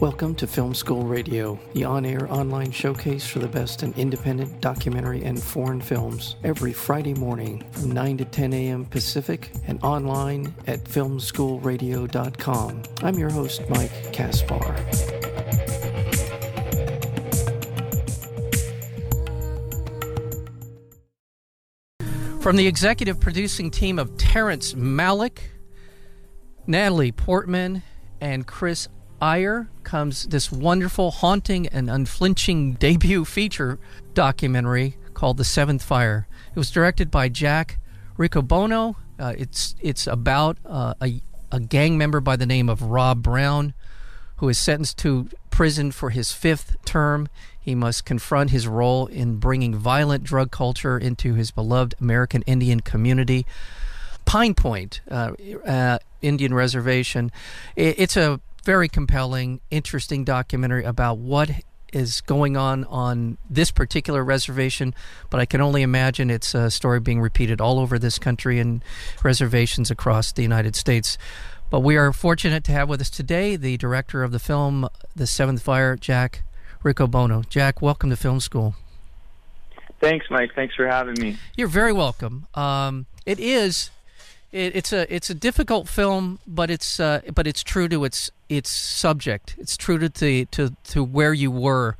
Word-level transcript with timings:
Welcome 0.00 0.34
to 0.36 0.46
Film 0.48 0.74
School 0.74 1.04
Radio, 1.04 1.58
the 1.72 1.84
on 1.84 2.04
air 2.04 2.30
online 2.30 2.72
showcase 2.72 3.24
for 3.26 3.38
the 3.38 3.46
best 3.46 3.84
in 3.84 3.92
independent 3.94 4.60
documentary 4.60 5.22
and 5.22 5.40
foreign 5.40 5.80
films, 5.80 6.34
every 6.42 6.72
Friday 6.72 7.14
morning 7.14 7.64
from 7.70 7.92
9 7.92 8.18
to 8.18 8.24
10 8.24 8.52
a.m. 8.54 8.84
Pacific 8.86 9.52
and 9.68 9.82
online 9.84 10.52
at 10.66 10.82
filmschoolradio.com. 10.82 12.82
I'm 13.02 13.18
your 13.18 13.30
host, 13.30 13.62
Mike 13.70 14.12
Kaspar. 14.12 14.76
From 22.40 22.56
the 22.56 22.66
executive 22.66 23.20
producing 23.20 23.70
team 23.70 24.00
of 24.00 24.18
Terrence 24.18 24.74
Malick, 24.74 25.38
Natalie 26.66 27.12
Portman, 27.12 27.82
and 28.20 28.46
Chris 28.46 28.88
Iyer 29.24 29.68
comes 29.84 30.24
this 30.26 30.52
wonderful, 30.52 31.10
haunting, 31.10 31.66
and 31.68 31.88
unflinching 31.88 32.74
debut 32.78 33.24
feature 33.24 33.78
documentary 34.12 34.98
called 35.14 35.38
The 35.38 35.46
Seventh 35.46 35.82
Fire. 35.82 36.26
It 36.54 36.58
was 36.58 36.70
directed 36.70 37.10
by 37.10 37.30
Jack 37.30 37.78
Riccobono. 38.18 38.96
Uh, 39.18 39.32
it's 39.38 39.76
it's 39.80 40.06
about 40.06 40.58
uh, 40.66 40.92
a, 41.00 41.22
a 41.50 41.58
gang 41.58 41.96
member 41.96 42.20
by 42.20 42.36
the 42.36 42.44
name 42.44 42.68
of 42.68 42.82
Rob 42.82 43.22
Brown, 43.22 43.72
who 44.36 44.48
is 44.50 44.58
sentenced 44.58 44.98
to 44.98 45.30
prison 45.48 45.90
for 45.90 46.10
his 46.10 46.32
fifth 46.32 46.76
term. 46.84 47.30
He 47.58 47.74
must 47.74 48.04
confront 48.04 48.50
his 48.50 48.68
role 48.68 49.06
in 49.06 49.36
bringing 49.36 49.74
violent 49.74 50.24
drug 50.24 50.50
culture 50.50 50.98
into 50.98 51.32
his 51.32 51.50
beloved 51.50 51.94
American 51.98 52.42
Indian 52.42 52.80
community. 52.80 53.46
Pine 54.26 54.52
Point 54.52 55.00
uh, 55.10 55.32
uh, 55.64 55.98
Indian 56.20 56.52
Reservation. 56.52 57.32
it's 57.74 58.18
a 58.18 58.38
very 58.64 58.88
compelling, 58.88 59.60
interesting 59.70 60.24
documentary 60.24 60.84
about 60.84 61.18
what 61.18 61.50
is 61.92 62.20
going 62.22 62.56
on 62.56 62.84
on 62.84 63.38
this 63.48 63.70
particular 63.70 64.24
reservation, 64.24 64.94
but 65.30 65.38
I 65.38 65.46
can 65.46 65.60
only 65.60 65.82
imagine 65.82 66.30
it's 66.30 66.54
a 66.54 66.70
story 66.70 66.98
being 66.98 67.20
repeated 67.20 67.60
all 67.60 67.78
over 67.78 67.98
this 67.98 68.18
country 68.18 68.58
and 68.58 68.82
reservations 69.22 69.90
across 69.90 70.32
the 70.32 70.42
United 70.42 70.74
States. 70.74 71.16
But 71.70 71.80
we 71.80 71.96
are 71.96 72.12
fortunate 72.12 72.64
to 72.64 72.72
have 72.72 72.88
with 72.88 73.00
us 73.00 73.10
today 73.10 73.56
the 73.56 73.76
director 73.76 74.22
of 74.22 74.32
the 74.32 74.38
film, 74.38 74.88
The 75.14 75.26
Seventh 75.26 75.62
Fire, 75.62 75.96
Jack 75.96 76.42
Riccobono. 76.82 77.48
Jack, 77.48 77.80
welcome 77.80 78.10
to 78.10 78.16
Film 78.16 78.40
School. 78.40 78.74
Thanks, 80.00 80.26
Mike. 80.30 80.50
Thanks 80.54 80.74
for 80.74 80.86
having 80.86 81.14
me. 81.18 81.38
You're 81.56 81.68
very 81.68 81.92
welcome. 81.92 82.46
Um, 82.54 83.06
it 83.24 83.38
is. 83.38 83.90
It, 84.54 84.76
it's 84.76 84.92
a 84.92 85.12
it's 85.12 85.30
a 85.30 85.34
difficult 85.34 85.88
film, 85.88 86.38
but 86.46 86.70
it's 86.70 87.00
uh, 87.00 87.22
but 87.34 87.48
it's 87.48 87.64
true 87.64 87.88
to 87.88 88.04
its 88.04 88.30
its 88.48 88.70
subject. 88.70 89.56
It's 89.58 89.76
true 89.76 89.98
to 89.98 90.08
the, 90.08 90.44
to 90.52 90.76
to 90.84 91.02
where 91.02 91.34
you 91.34 91.50
were. 91.50 91.96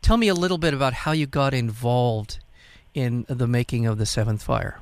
Tell 0.00 0.16
me 0.16 0.28
a 0.28 0.34
little 0.34 0.56
bit 0.56 0.72
about 0.72 0.94
how 0.94 1.12
you 1.12 1.26
got 1.26 1.52
involved 1.52 2.38
in 2.94 3.26
the 3.28 3.46
making 3.46 3.86
of 3.86 3.98
the 3.98 4.06
Seventh 4.06 4.42
Fire. 4.42 4.80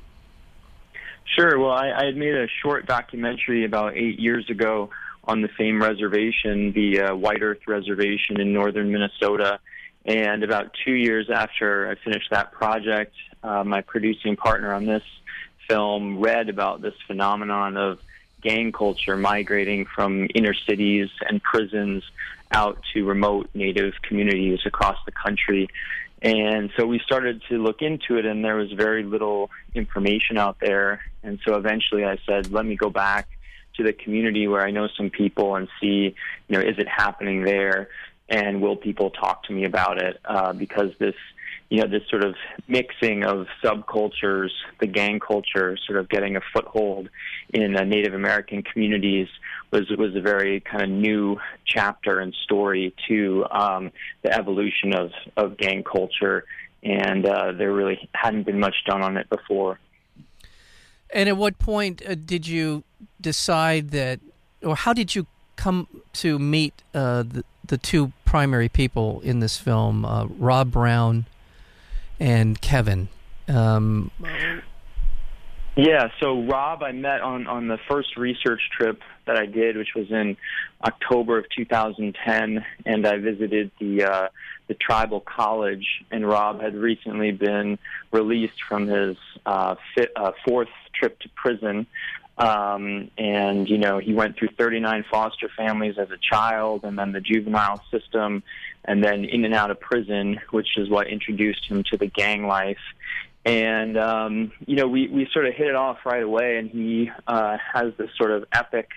Sure. 1.35 1.59
Well, 1.59 1.71
I, 1.71 1.91
I 1.91 2.05
had 2.05 2.15
made 2.15 2.33
a 2.33 2.47
short 2.61 2.85
documentary 2.85 3.65
about 3.65 3.97
eight 3.97 4.19
years 4.19 4.49
ago 4.49 4.89
on 5.25 5.41
the 5.41 5.49
same 5.57 5.81
reservation, 5.81 6.71
the 6.71 7.01
uh, 7.01 7.15
White 7.15 7.41
Earth 7.41 7.67
Reservation 7.67 8.39
in 8.39 8.53
northern 8.53 8.89
Minnesota. 8.89 9.59
And 10.05 10.45
about 10.45 10.71
two 10.85 10.93
years 10.93 11.29
after 11.29 11.89
I 11.89 11.95
finished 11.95 12.29
that 12.31 12.53
project, 12.53 13.13
uh, 13.43 13.65
my 13.65 13.81
producing 13.81 14.37
partner 14.37 14.73
on 14.73 14.85
this 14.85 15.03
film 15.67 16.19
read 16.19 16.49
about 16.49 16.81
this 16.81 16.95
phenomenon 17.05 17.77
of 17.77 17.99
gang 18.41 18.71
culture 18.71 19.17
migrating 19.17 19.85
from 19.85 20.27
inner 20.33 20.53
cities 20.53 21.09
and 21.27 21.41
prisons 21.41 22.03
out 22.51 22.77
to 22.93 23.05
remote 23.05 23.49
native 23.53 23.93
communities 24.01 24.59
across 24.65 24.97
the 25.05 25.11
country. 25.11 25.67
And 26.21 26.71
so 26.77 26.85
we 26.85 26.99
started 26.99 27.43
to 27.49 27.61
look 27.61 27.81
into 27.81 28.17
it, 28.17 28.25
and 28.25 28.43
there 28.43 28.55
was 28.55 28.71
very 28.71 29.03
little 29.03 29.51
information 29.75 30.37
out 30.37 30.57
there. 30.59 31.01
And 31.23 31.39
so 31.45 31.55
eventually 31.55 32.05
I 32.05 32.17
said, 32.25 32.51
let 32.51 32.65
me 32.65 32.75
go 32.75 32.89
back 32.89 33.27
to 33.75 33.83
the 33.83 33.93
community 33.93 34.47
where 34.47 34.61
I 34.65 34.71
know 34.71 34.87
some 34.87 35.09
people 35.09 35.55
and 35.55 35.67
see, 35.79 36.15
you 36.47 36.57
know, 36.57 36.59
is 36.59 36.79
it 36.79 36.87
happening 36.87 37.43
there? 37.43 37.89
And 38.29 38.61
will 38.61 38.75
people 38.75 39.11
talk 39.11 39.43
to 39.43 39.53
me 39.53 39.65
about 39.65 40.01
it? 40.01 40.19
Uh, 40.25 40.53
because 40.53 40.91
this, 40.97 41.15
you 41.69 41.81
know, 41.81 41.87
this 41.87 42.03
sort 42.09 42.23
of 42.23 42.35
mixing 42.67 43.23
of 43.23 43.47
subcultures, 43.63 44.49
the 44.79 44.87
gang 44.87 45.19
culture, 45.19 45.77
sort 45.85 45.99
of 45.99 46.07
getting 46.07 46.37
a 46.37 46.41
foothold 46.53 47.09
in 47.53 47.75
uh, 47.75 47.83
Native 47.83 48.13
American 48.13 48.63
communities 48.63 49.27
was 49.71 49.89
was 49.97 50.15
a 50.15 50.21
very 50.21 50.61
kind 50.61 50.83
of 50.83 50.89
new 50.89 51.37
chapter 51.65 52.19
and 52.19 52.33
story 52.43 52.95
to 53.09 53.45
um, 53.51 53.91
the 54.21 54.33
evolution 54.33 54.93
of 54.93 55.11
of 55.35 55.57
gang 55.57 55.83
culture, 55.83 56.45
and 56.83 57.25
uh, 57.25 57.51
there 57.51 57.73
really 57.73 58.09
hadn't 58.13 58.43
been 58.43 58.59
much 58.59 58.75
done 58.85 59.01
on 59.01 59.17
it 59.17 59.29
before. 59.29 59.77
And 61.09 61.27
at 61.27 61.35
what 61.37 61.59
point 61.59 62.01
uh, 62.07 62.15
did 62.15 62.47
you 62.47 62.83
decide 63.19 63.91
that, 63.91 64.19
or 64.61 64.75
how 64.75 64.93
did 64.93 65.15
you 65.15 65.27
come 65.57 65.87
to 66.13 66.39
meet 66.39 66.73
uh, 66.93 67.23
the, 67.23 67.43
the 67.65 67.77
two 67.77 68.13
primary 68.23 68.69
people 68.69 69.19
in 69.21 69.39
this 69.39 69.57
film, 69.57 70.05
uh, 70.05 70.25
Rob 70.25 70.71
Brown 70.71 71.25
and 72.19 72.59
Kevin? 72.61 73.09
Um, 73.47 74.11
yeah, 75.75 76.09
so 76.19 76.41
Rob, 76.41 76.81
I 76.81 76.91
met 76.91 77.21
on 77.21 77.47
on 77.47 77.67
the 77.67 77.77
first 77.87 78.17
research 78.17 78.61
trip 78.75 79.01
that 79.25 79.37
I 79.37 79.45
did, 79.45 79.77
which 79.77 79.93
was 79.95 80.09
in 80.09 80.35
October 80.83 81.37
of 81.37 81.45
2010, 81.55 82.65
and 82.85 83.07
I 83.07 83.17
visited 83.17 83.71
the 83.79 84.03
uh, 84.03 84.27
the 84.67 84.73
tribal 84.73 85.19
college. 85.21 85.85
And 86.11 86.27
Rob 86.27 86.61
had 86.61 86.75
recently 86.75 87.31
been 87.31 87.77
released 88.11 88.61
from 88.67 88.87
his 88.87 89.17
uh, 89.45 89.75
fit, 89.95 90.11
uh, 90.15 90.31
fourth 90.45 90.69
trip 90.93 91.19
to 91.19 91.29
prison. 91.29 91.87
Um, 92.37 93.09
and, 93.17 93.67
you 93.67 93.79
know, 93.79 93.97
he 93.97 94.13
went 94.13 94.37
through 94.37 94.49
39 94.59 95.05
foster 95.09 95.49
families 95.57 95.97
as 95.97 96.11
a 96.11 96.17
child 96.17 96.83
and 96.83 96.97
then 96.97 97.11
the 97.11 97.21
juvenile 97.21 97.81
system 97.89 98.43
and 98.85 99.03
then 99.03 99.25
in 99.25 99.45
and 99.45 99.53
out 99.53 99.71
of 99.71 99.79
prison, 99.79 100.39
which 100.51 100.77
is 100.77 100.89
what 100.89 101.07
introduced 101.07 101.65
him 101.65 101.83
to 101.91 101.97
the 101.97 102.07
gang 102.07 102.47
life. 102.47 102.77
And, 103.45 103.97
um, 103.97 104.51
you 104.65 104.75
know, 104.75 104.87
we, 104.87 105.07
we 105.07 105.27
sort 105.31 105.45
of 105.45 105.53
hit 105.53 105.67
it 105.67 105.75
off 105.75 105.99
right 106.05 106.23
away 106.23 106.57
and 106.57 106.69
he 106.69 107.09
uh, 107.27 107.57
has 107.73 107.93
this 107.97 108.09
sort 108.17 108.31
of 108.31 108.45
epic, 108.51 108.89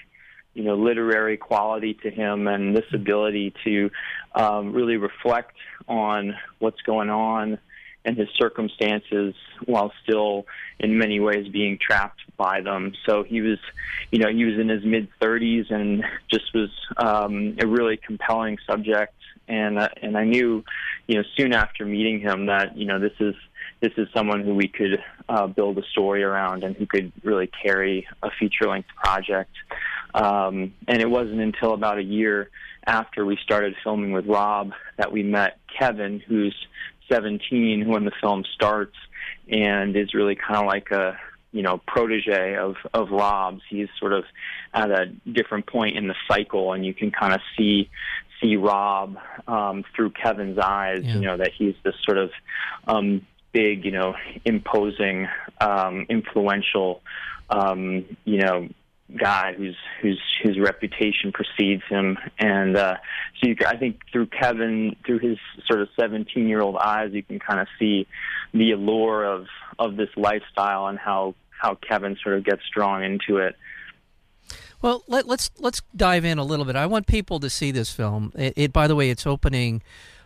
you 0.54 0.64
know, 0.64 0.74
literary 0.74 1.36
quality 1.36 1.94
to 2.02 2.10
him 2.10 2.48
and 2.48 2.76
this 2.76 2.86
ability 2.92 3.54
to 3.64 3.90
um, 4.34 4.72
really 4.72 4.96
reflect 4.96 5.54
on 5.86 6.34
what's 6.58 6.80
going 6.82 7.10
on 7.10 7.58
and 8.04 8.16
his 8.16 8.28
circumstances 8.36 9.34
while 9.66 9.92
still 10.02 10.46
in 10.78 10.98
many 10.98 11.20
ways 11.20 11.46
being 11.48 11.78
trapped 11.78 12.20
by 12.36 12.60
them. 12.60 12.94
So 13.06 13.22
he 13.22 13.40
was, 13.40 13.58
you 14.10 14.18
know, 14.18 14.28
he 14.30 14.44
was 14.44 14.58
in 14.58 14.68
his 14.68 14.84
mid 14.84 15.08
30s 15.20 15.70
and 15.70 16.04
just 16.30 16.52
was 16.54 16.70
um, 16.96 17.56
a 17.60 17.66
really 17.66 17.98
compelling 17.98 18.58
subject. 18.66 19.14
And 19.50 19.78
uh, 19.78 19.88
and 20.00 20.16
I 20.16 20.24
knew, 20.24 20.64
you 21.06 21.16
know, 21.16 21.24
soon 21.36 21.52
after 21.52 21.84
meeting 21.84 22.20
him 22.20 22.46
that 22.46 22.76
you 22.76 22.86
know 22.86 22.98
this 22.98 23.12
is 23.18 23.34
this 23.80 23.92
is 23.96 24.08
someone 24.14 24.42
who 24.44 24.54
we 24.54 24.68
could 24.68 25.02
uh, 25.28 25.46
build 25.46 25.78
a 25.78 25.82
story 25.90 26.22
around 26.22 26.62
and 26.64 26.76
who 26.76 26.86
could 26.86 27.12
really 27.24 27.50
carry 27.62 28.06
a 28.22 28.30
feature 28.38 28.68
length 28.68 28.88
project. 28.96 29.50
Um, 30.14 30.74
and 30.86 31.00
it 31.00 31.08
wasn't 31.08 31.40
until 31.40 31.72
about 31.72 31.98
a 31.98 32.02
year 32.02 32.50
after 32.86 33.24
we 33.24 33.38
started 33.42 33.74
filming 33.82 34.12
with 34.12 34.26
Rob 34.26 34.72
that 34.96 35.12
we 35.12 35.22
met 35.22 35.58
Kevin, 35.78 36.20
who's 36.20 36.54
17 37.10 37.88
when 37.88 38.04
the 38.04 38.12
film 38.20 38.44
starts 38.54 38.96
and 39.48 39.96
is 39.96 40.14
really 40.14 40.36
kind 40.36 40.56
of 40.60 40.66
like 40.66 40.90
a 40.90 41.18
you 41.52 41.62
know 41.62 41.80
protege 41.86 42.56
of 42.56 42.76
of 42.94 43.10
Rob's. 43.10 43.62
He's 43.68 43.88
sort 43.98 44.12
of 44.12 44.24
at 44.72 44.90
a 44.90 45.06
different 45.30 45.66
point 45.66 45.96
in 45.96 46.06
the 46.06 46.14
cycle, 46.28 46.72
and 46.72 46.84
you 46.84 46.94
can 46.94 47.10
kind 47.10 47.34
of 47.34 47.40
see 47.56 47.90
see 48.40 48.56
Rob 48.56 49.16
um, 49.46 49.84
through 49.94 50.10
Kevin's 50.10 50.58
eyes. 50.58 51.02
Yeah. 51.02 51.14
You 51.14 51.20
know 51.20 51.36
that 51.38 51.52
he's 51.56 51.74
this 51.84 51.94
sort 52.04 52.18
of 52.18 52.30
um, 52.86 53.26
big, 53.52 53.84
you 53.84 53.90
know, 53.90 54.14
imposing, 54.44 55.28
um, 55.60 56.06
influential, 56.08 57.02
um, 57.48 58.04
you 58.24 58.38
know, 58.38 58.68
guy 59.18 59.54
whose 59.54 59.76
whose 60.02 60.20
his 60.42 60.58
reputation 60.58 61.32
precedes 61.32 61.82
him, 61.88 62.16
and 62.38 62.76
uh, 62.76 62.96
so 63.40 63.48
you, 63.48 63.56
I 63.66 63.76
think 63.76 64.00
through 64.12 64.26
Kevin, 64.26 64.96
through 65.04 65.18
his 65.18 65.38
sort 65.66 65.80
of 65.80 65.88
17 65.98 66.48
year 66.48 66.60
old 66.60 66.76
eyes, 66.76 67.10
you 67.12 67.22
can 67.22 67.38
kind 67.38 67.60
of 67.60 67.66
see 67.78 68.06
the 68.52 68.72
allure 68.72 69.24
of 69.24 69.46
of 69.78 69.96
this 69.96 70.10
lifestyle 70.16 70.86
and 70.86 70.98
how 70.98 71.34
how 71.50 71.74
Kevin 71.74 72.16
sort 72.22 72.36
of 72.36 72.44
gets 72.44 72.62
drawn 72.72 73.02
into 73.02 73.38
it. 73.38 73.56
Well, 74.82 75.04
let, 75.06 75.24
us 75.24 75.28
let's, 75.28 75.50
let's 75.58 75.82
dive 75.94 76.24
in 76.24 76.38
a 76.38 76.44
little 76.44 76.64
bit. 76.64 76.76
I 76.76 76.86
want 76.86 77.06
people 77.06 77.38
to 77.40 77.50
see 77.50 77.70
this 77.70 77.92
film. 77.92 78.32
It, 78.34 78.54
it 78.56 78.72
by 78.72 78.86
the 78.86 78.96
way, 78.96 79.10
it's 79.10 79.26
opening 79.26 79.82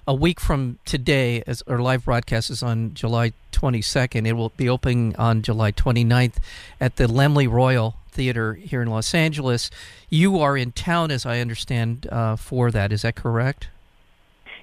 a 0.07 0.15
week 0.15 0.39
from 0.39 0.79
today, 0.85 1.43
as 1.47 1.63
our 1.67 1.79
live 1.79 2.05
broadcast 2.05 2.51
is 2.51 2.63
on 2.63 2.95
July 2.95 3.33
22nd. 3.53 4.27
It 4.27 4.35
will 4.35 4.51
be 4.51 4.69
opening 4.69 5.17
on 5.17 5.43
July 5.43 5.73
29th 5.73 6.37
at 6.81 6.97
the 6.97 7.07
Laemmle 7.07 7.51
Royal 7.51 7.97
Theater 8.11 8.55
here 8.55 8.83
in 8.83 8.89
Los 8.89 9.15
Angeles. 9.15 9.71
You 10.09 10.39
are 10.39 10.57
in 10.57 10.73
town, 10.73 11.11
as 11.11 11.27
I 11.27 11.41
understand, 11.41 12.07
uh, 12.13 12.37
for 12.37 12.71
that. 12.71 12.93
Is 12.93 13.03
that 13.03 13.17
correct? 13.17 13.69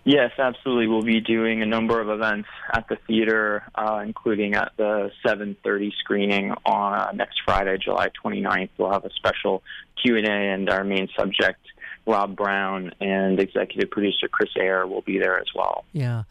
Yes, 0.04 0.32
absolutely. 0.40 0.88
We'll 0.88 1.04
be 1.04 1.22
doing 1.22 1.62
a 1.62 1.66
number 1.66 2.02
of 2.02 2.10
events 2.10 2.50
at 2.74 2.88
the 2.90 2.98
theater, 3.08 3.64
uh, 3.76 4.02
including 4.04 4.56
at 4.56 4.72
the 4.76 5.12
7:30 5.24 5.92
screening 6.00 6.54
on 6.66 6.94
uh, 6.94 7.12
next 7.14 7.42
Friday, 7.46 7.78
July 7.78 8.10
29th. 8.24 8.70
We'll 8.78 8.92
have 8.92 9.06
a 9.06 9.12
special 9.12 9.62
Q&A, 10.02 10.24
and 10.24 10.70
our 10.72 10.84
main 10.84 11.08
subject, 11.16 11.60
Rob 12.08 12.36
Brown, 12.36 12.92
and 13.00 13.40
executive 13.40 13.92
producer 13.92 14.28
Chris 14.28 14.50
Eyre 14.58 14.88
will 14.88 15.02
be 15.02 15.20
there 15.20 15.40
as 15.40 15.48
well. 15.54 15.86
Yeah. 15.94 16.24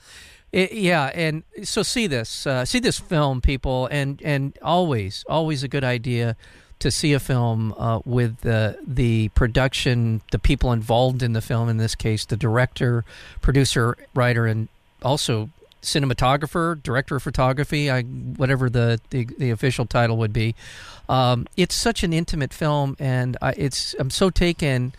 It, 0.51 0.73
yeah, 0.73 1.13
and 1.15 1.45
so 1.63 1.85
see 1.85 2.09
this, 2.09 2.45
uh, 2.45 2.65
see 2.65 2.81
this 2.81 2.99
film, 2.99 3.41
people, 3.41 3.87
and 3.93 4.21
and 4.25 4.59
always, 4.63 5.25
always 5.29 5.63
a 5.63 5.69
good 5.69 5.85
idea 5.85 6.37
to 6.81 6.91
see 6.91 7.13
a 7.13 7.21
film 7.21 7.73
uh, 7.79 8.01
with 8.05 8.41
the 8.41 8.79
the 8.87 9.29
production, 9.31 10.23
the 10.33 10.39
people 10.39 10.73
involved 10.73 11.23
in 11.23 11.33
the 11.33 11.41
film. 11.41 11.69
In 11.69 11.77
this 11.77 11.95
case, 11.95 12.25
the 12.25 12.37
director, 12.37 13.05
producer, 13.41 13.97
writer, 14.15 14.47
and 14.47 14.69
also 15.03 15.51
cinematographer, 15.83 16.83
director 16.83 17.17
of 17.17 17.23
photography, 17.23 17.91
I, 17.91 18.03
whatever 18.03 18.69
the, 18.69 19.01
the, 19.11 19.25
the 19.25 19.51
official 19.51 19.87
title 19.87 20.19
would 20.19 20.33
be. 20.33 20.55
Um, 21.09 21.47
it's 21.57 21.75
such 21.75 22.03
an 22.03 22.13
intimate 22.13 22.53
film, 22.53 22.97
and 22.99 23.37
I, 23.41 23.53
it's 23.53 23.95
I'm 23.99 24.11
so 24.11 24.31
taken 24.31 24.93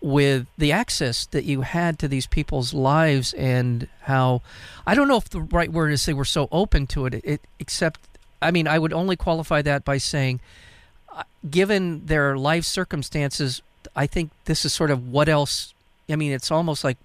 with 0.00 0.46
the 0.56 0.72
access 0.72 1.26
that 1.26 1.44
you 1.44 1.60
had 1.60 1.98
to 1.98 2.08
these 2.08 2.26
people's 2.26 2.72
lives 2.72 3.34
and 3.34 3.86
how 4.02 4.40
I 4.86 4.94
don't 4.94 5.08
know 5.08 5.18
if 5.18 5.28
the 5.28 5.42
right 5.42 5.70
word 5.70 5.92
is 5.92 6.06
they 6.06 6.14
were 6.14 6.24
so 6.24 6.48
open 6.50 6.86
to 6.88 7.04
it, 7.04 7.20
it 7.22 7.40
except 7.58 8.00
I 8.40 8.50
mean 8.50 8.66
I 8.66 8.78
would 8.78 8.94
only 8.94 9.16
qualify 9.16 9.60
that 9.62 9.84
by 9.84 9.98
saying 9.98 10.40
given 11.50 12.06
their 12.06 12.36
life 12.36 12.64
circumstances 12.64 13.62
I 13.96 14.06
think 14.06 14.30
this 14.44 14.64
is 14.64 14.72
sort 14.72 14.90
of 14.90 15.10
what 15.10 15.28
else 15.28 15.74
I 16.08 16.16
mean 16.16 16.32
it's 16.32 16.50
almost 16.50 16.84
like 16.84 16.98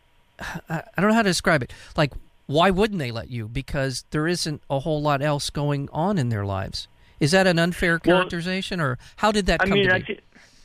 I 0.68 0.82
don't 0.96 1.08
know 1.08 1.14
how 1.14 1.22
to 1.22 1.30
describe 1.30 1.62
it 1.62 1.72
like 1.96 2.12
why 2.46 2.70
wouldn't 2.70 2.98
they 2.98 3.10
let 3.10 3.30
you 3.30 3.46
because 3.48 4.04
there 4.10 4.26
isn't 4.26 4.62
a 4.70 4.80
whole 4.80 5.02
lot 5.02 5.22
else 5.22 5.50
going 5.50 5.88
on 5.92 6.18
in 6.18 6.28
their 6.28 6.44
lives 6.44 6.88
is 7.20 7.32
that 7.32 7.46
an 7.46 7.58
unfair 7.58 7.98
characterization 7.98 8.78
well, 8.78 8.90
or 8.90 8.98
how 9.16 9.32
did 9.32 9.46
that 9.46 9.60
come 9.60 9.72
I 9.72 9.74
mean, 9.74 9.88
to 9.88 10.00
be? 10.00 10.20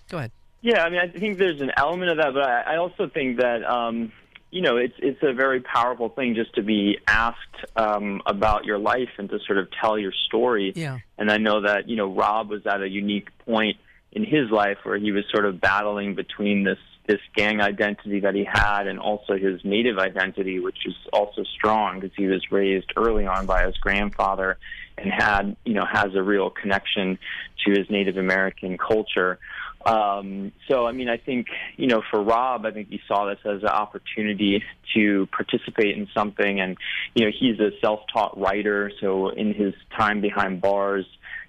Go 0.09 0.17
ahead. 0.17 0.31
Yeah, 0.61 0.83
I 0.83 0.89
mean, 0.89 0.99
I 0.99 1.07
think 1.07 1.37
there's 1.39 1.61
an 1.61 1.71
element 1.75 2.11
of 2.11 2.17
that, 2.17 2.33
but 2.33 2.43
I, 2.43 2.73
I 2.73 2.77
also 2.77 3.09
think 3.09 3.37
that 3.37 3.65
um, 3.65 4.11
you 4.53 4.61
know 4.61 4.77
it's 4.77 4.93
it's 4.99 5.21
a 5.23 5.33
very 5.33 5.61
powerful 5.61 6.09
thing 6.09 6.35
just 6.35 6.53
to 6.53 6.61
be 6.61 6.99
asked 7.07 7.37
um, 7.75 8.21
about 8.27 8.65
your 8.65 8.77
life 8.77 9.09
and 9.17 9.27
to 9.31 9.39
sort 9.47 9.57
of 9.57 9.67
tell 9.81 9.97
your 9.97 10.13
story. 10.27 10.71
Yeah. 10.75 10.99
And 11.17 11.31
I 11.31 11.37
know 11.37 11.61
that 11.61 11.89
you 11.89 11.95
know 11.95 12.13
Rob 12.13 12.51
was 12.51 12.65
at 12.67 12.81
a 12.81 12.87
unique 12.87 13.29
point 13.39 13.77
in 14.11 14.23
his 14.23 14.51
life 14.51 14.77
where 14.83 14.97
he 14.97 15.11
was 15.11 15.23
sort 15.31 15.45
of 15.45 15.59
battling 15.59 16.13
between 16.13 16.63
this 16.63 16.77
this 17.07 17.19
gang 17.35 17.61
identity 17.61 18.19
that 18.21 18.35
he 18.35 18.45
had 18.45 18.87
and 18.87 18.99
also 18.99 19.37
his 19.37 19.59
native 19.65 19.97
identity, 19.97 20.59
which 20.59 20.85
is 20.85 20.93
also 21.11 21.43
strong 21.43 21.99
because 21.99 22.15
he 22.15 22.27
was 22.27 22.43
raised 22.51 22.93
early 22.95 23.25
on 23.25 23.47
by 23.47 23.65
his 23.65 23.75
grandfather 23.77 24.57
and 24.97 25.11
had 25.11 25.55
you 25.65 25.73
know 25.73 25.85
has 25.91 26.13
a 26.13 26.21
real 26.21 26.51
connection 26.51 27.17
to 27.65 27.71
his 27.71 27.89
Native 27.89 28.17
American 28.17 28.77
culture. 28.77 29.39
Um, 29.85 30.51
so, 30.67 30.85
I 30.85 30.91
mean, 30.91 31.09
I 31.09 31.17
think, 31.17 31.47
you 31.75 31.87
know, 31.87 32.01
for 32.09 32.21
Rob, 32.21 32.65
I 32.65 32.71
think 32.71 32.89
he 32.89 32.99
saw 33.07 33.25
this 33.29 33.39
as 33.45 33.61
an 33.61 33.69
opportunity 33.69 34.63
to 34.93 35.27
participate 35.27 35.97
in 35.97 36.07
something. 36.13 36.59
And, 36.59 36.77
you 37.13 37.25
know, 37.25 37.31
he's 37.37 37.59
a 37.59 37.71
self 37.81 38.01
taught 38.13 38.39
writer. 38.39 38.91
So, 39.01 39.29
in 39.29 39.53
his 39.53 39.73
time 39.97 40.21
behind 40.21 40.61
bars, 40.61 41.05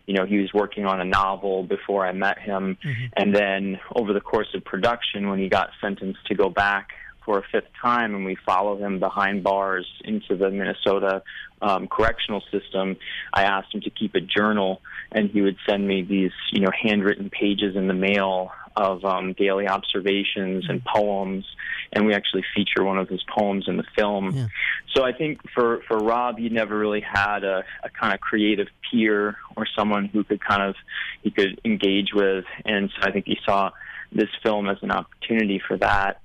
you 0.06 0.14
know, 0.14 0.26
he 0.26 0.38
was 0.38 0.52
working 0.52 0.84
on 0.84 1.00
a 1.00 1.04
novel 1.04 1.62
before 1.62 2.06
I 2.06 2.12
met 2.12 2.38
him. 2.38 2.76
Mm-hmm. 2.84 3.04
And 3.16 3.34
then 3.34 3.80
over 3.94 4.12
the 4.12 4.20
course 4.20 4.48
of 4.54 4.64
production, 4.64 5.28
when 5.28 5.38
he 5.38 5.48
got 5.48 5.70
sentenced 5.80 6.26
to 6.26 6.34
go 6.34 6.50
back 6.50 6.90
for 7.24 7.38
a 7.38 7.42
fifth 7.50 7.68
time, 7.80 8.14
and 8.14 8.24
we 8.24 8.36
follow 8.46 8.76
him 8.76 8.98
behind 8.98 9.42
bars 9.42 9.86
into 10.04 10.36
the 10.36 10.50
Minnesota 10.50 11.22
um, 11.62 11.88
correctional 11.88 12.42
system. 12.50 12.96
I 13.32 13.44
asked 13.44 13.74
him 13.74 13.80
to 13.82 13.90
keep 13.90 14.14
a 14.14 14.20
journal, 14.20 14.82
and 15.12 15.30
he 15.30 15.40
would 15.40 15.56
send 15.68 15.86
me 15.86 16.02
these, 16.02 16.32
you 16.52 16.60
know, 16.60 16.70
handwritten 16.82 17.30
pages 17.30 17.76
in 17.76 17.88
the 17.88 17.94
mail 17.94 18.50
of 18.76 19.04
um, 19.04 19.34
daily 19.34 19.68
observations 19.68 20.64
and 20.68 20.84
poems, 20.84 21.44
and 21.92 22.06
we 22.06 22.12
actually 22.12 22.44
feature 22.54 22.82
one 22.82 22.98
of 22.98 23.08
his 23.08 23.22
poems 23.36 23.66
in 23.68 23.76
the 23.76 23.84
film. 23.96 24.34
Yeah. 24.34 24.46
So 24.94 25.04
I 25.04 25.12
think 25.12 25.40
for 25.54 25.82
for 25.86 25.98
Rob, 25.98 26.38
he 26.38 26.48
never 26.48 26.76
really 26.76 27.00
had 27.00 27.44
a, 27.44 27.64
a 27.82 27.90
kind 27.90 28.12
of 28.12 28.20
creative 28.20 28.68
peer 28.90 29.36
or 29.56 29.66
someone 29.76 30.06
who 30.06 30.24
could 30.24 30.44
kind 30.44 30.62
of 30.62 30.74
he 31.22 31.30
could 31.30 31.60
engage 31.64 32.12
with, 32.12 32.44
and 32.64 32.90
so 32.90 33.08
I 33.08 33.12
think 33.12 33.26
he 33.26 33.38
saw 33.44 33.70
this 34.12 34.28
film 34.42 34.68
as 34.68 34.78
an 34.82 34.90
opportunity 34.90 35.60
for 35.66 35.76
that. 35.78 36.20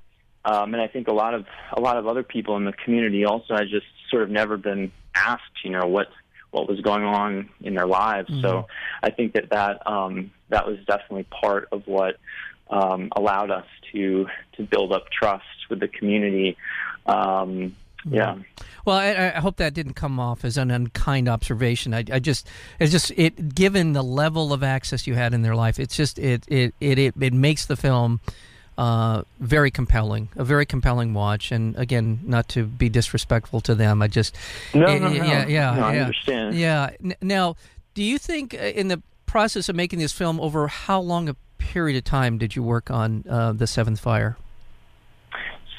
Um, 0.49 0.73
and 0.73 0.81
I 0.81 0.87
think 0.87 1.07
a 1.07 1.13
lot 1.13 1.35
of 1.35 1.45
a 1.71 1.79
lot 1.79 1.97
of 1.97 2.07
other 2.07 2.23
people 2.23 2.57
in 2.57 2.65
the 2.65 2.73
community 2.73 3.23
also 3.23 3.55
had 3.55 3.69
just 3.69 3.85
sort 4.09 4.23
of 4.23 4.31
never 4.31 4.57
been 4.57 4.91
asked, 5.13 5.63
you 5.63 5.69
know, 5.69 5.85
what 5.85 6.07
what 6.49 6.67
was 6.67 6.79
going 6.81 7.03
on 7.03 7.49
in 7.61 7.75
their 7.75 7.85
lives. 7.85 8.29
Mm-hmm. 8.29 8.41
So 8.41 8.67
I 9.03 9.11
think 9.11 9.33
that 9.33 9.51
that 9.51 9.85
um, 9.85 10.31
that 10.49 10.65
was 10.65 10.77
definitely 10.87 11.25
part 11.25 11.67
of 11.71 11.83
what 11.85 12.17
um, 12.69 13.09
allowed 13.15 13.51
us 13.51 13.65
to 13.91 14.25
to 14.53 14.63
build 14.63 14.91
up 14.91 15.11
trust 15.11 15.45
with 15.69 15.79
the 15.79 15.87
community. 15.87 16.57
Um, 17.05 17.75
yeah. 18.05 18.37
Well, 18.85 18.95
I, 18.95 19.33
I, 19.35 19.39
hope 19.39 19.57
that 19.57 19.73
didn't 19.73 19.95
come 19.95 20.21
off 20.21 20.45
as 20.45 20.57
an 20.57 20.71
unkind 20.71 21.27
observation. 21.27 21.93
I, 21.93 22.05
I, 22.11 22.19
just, 22.19 22.47
it's 22.79 22.93
just 22.93 23.11
it. 23.17 23.53
Given 23.53 23.91
the 23.91 24.01
level 24.01 24.53
of 24.53 24.63
access 24.63 25.05
you 25.05 25.15
had 25.15 25.33
in 25.33 25.41
their 25.41 25.55
life, 25.55 25.79
it's 25.79 25.97
just 25.97 26.17
it 26.17 26.45
it 26.47 26.73
it 26.79 26.97
it, 26.97 27.13
it 27.19 27.33
makes 27.33 27.65
the 27.65 27.75
film 27.75 28.21
uh, 28.79 29.23
very 29.41 29.69
compelling, 29.69 30.29
a 30.37 30.45
very 30.45 30.65
compelling 30.65 31.13
watch. 31.13 31.51
And 31.51 31.75
again, 31.75 32.21
not 32.23 32.47
to 32.49 32.63
be 32.63 32.87
disrespectful 32.87 33.59
to 33.61 33.75
them, 33.75 34.01
I 34.01 34.07
just 34.07 34.37
no, 34.73 34.87
it, 34.87 35.01
no, 35.01 35.09
no. 35.09 35.13
yeah, 35.13 35.45
yeah, 35.45 35.75
no, 35.75 35.79
yeah. 35.79 35.85
I 35.85 35.97
understand. 35.97 36.55
Yeah. 36.55 36.89
Now, 37.21 37.57
do 37.93 38.01
you 38.01 38.17
think 38.17 38.53
uh, 38.53 38.57
in 38.57 38.87
the 38.87 39.01
process 39.25 39.67
of 39.67 39.75
making 39.75 39.99
this 39.99 40.13
film, 40.13 40.39
over 40.39 40.67
how 40.69 41.01
long 41.01 41.27
a 41.27 41.35
period 41.57 41.97
of 41.97 42.05
time 42.05 42.37
did 42.37 42.55
you 42.55 42.63
work 42.63 42.89
on 42.89 43.25
uh, 43.29 43.51
the 43.51 43.67
Seventh 43.67 43.99
Fire? 43.99 44.37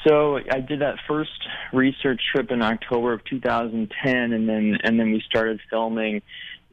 So 0.07 0.37
I 0.51 0.59
did 0.59 0.81
that 0.81 0.97
first 1.07 1.47
research 1.73 2.21
trip 2.31 2.51
in 2.51 2.61
October 2.61 3.13
of 3.13 3.25
2010, 3.25 4.33
and 4.33 4.47
then 4.47 4.77
and 4.83 4.99
then 4.99 5.11
we 5.11 5.23
started 5.27 5.59
filming 5.71 6.21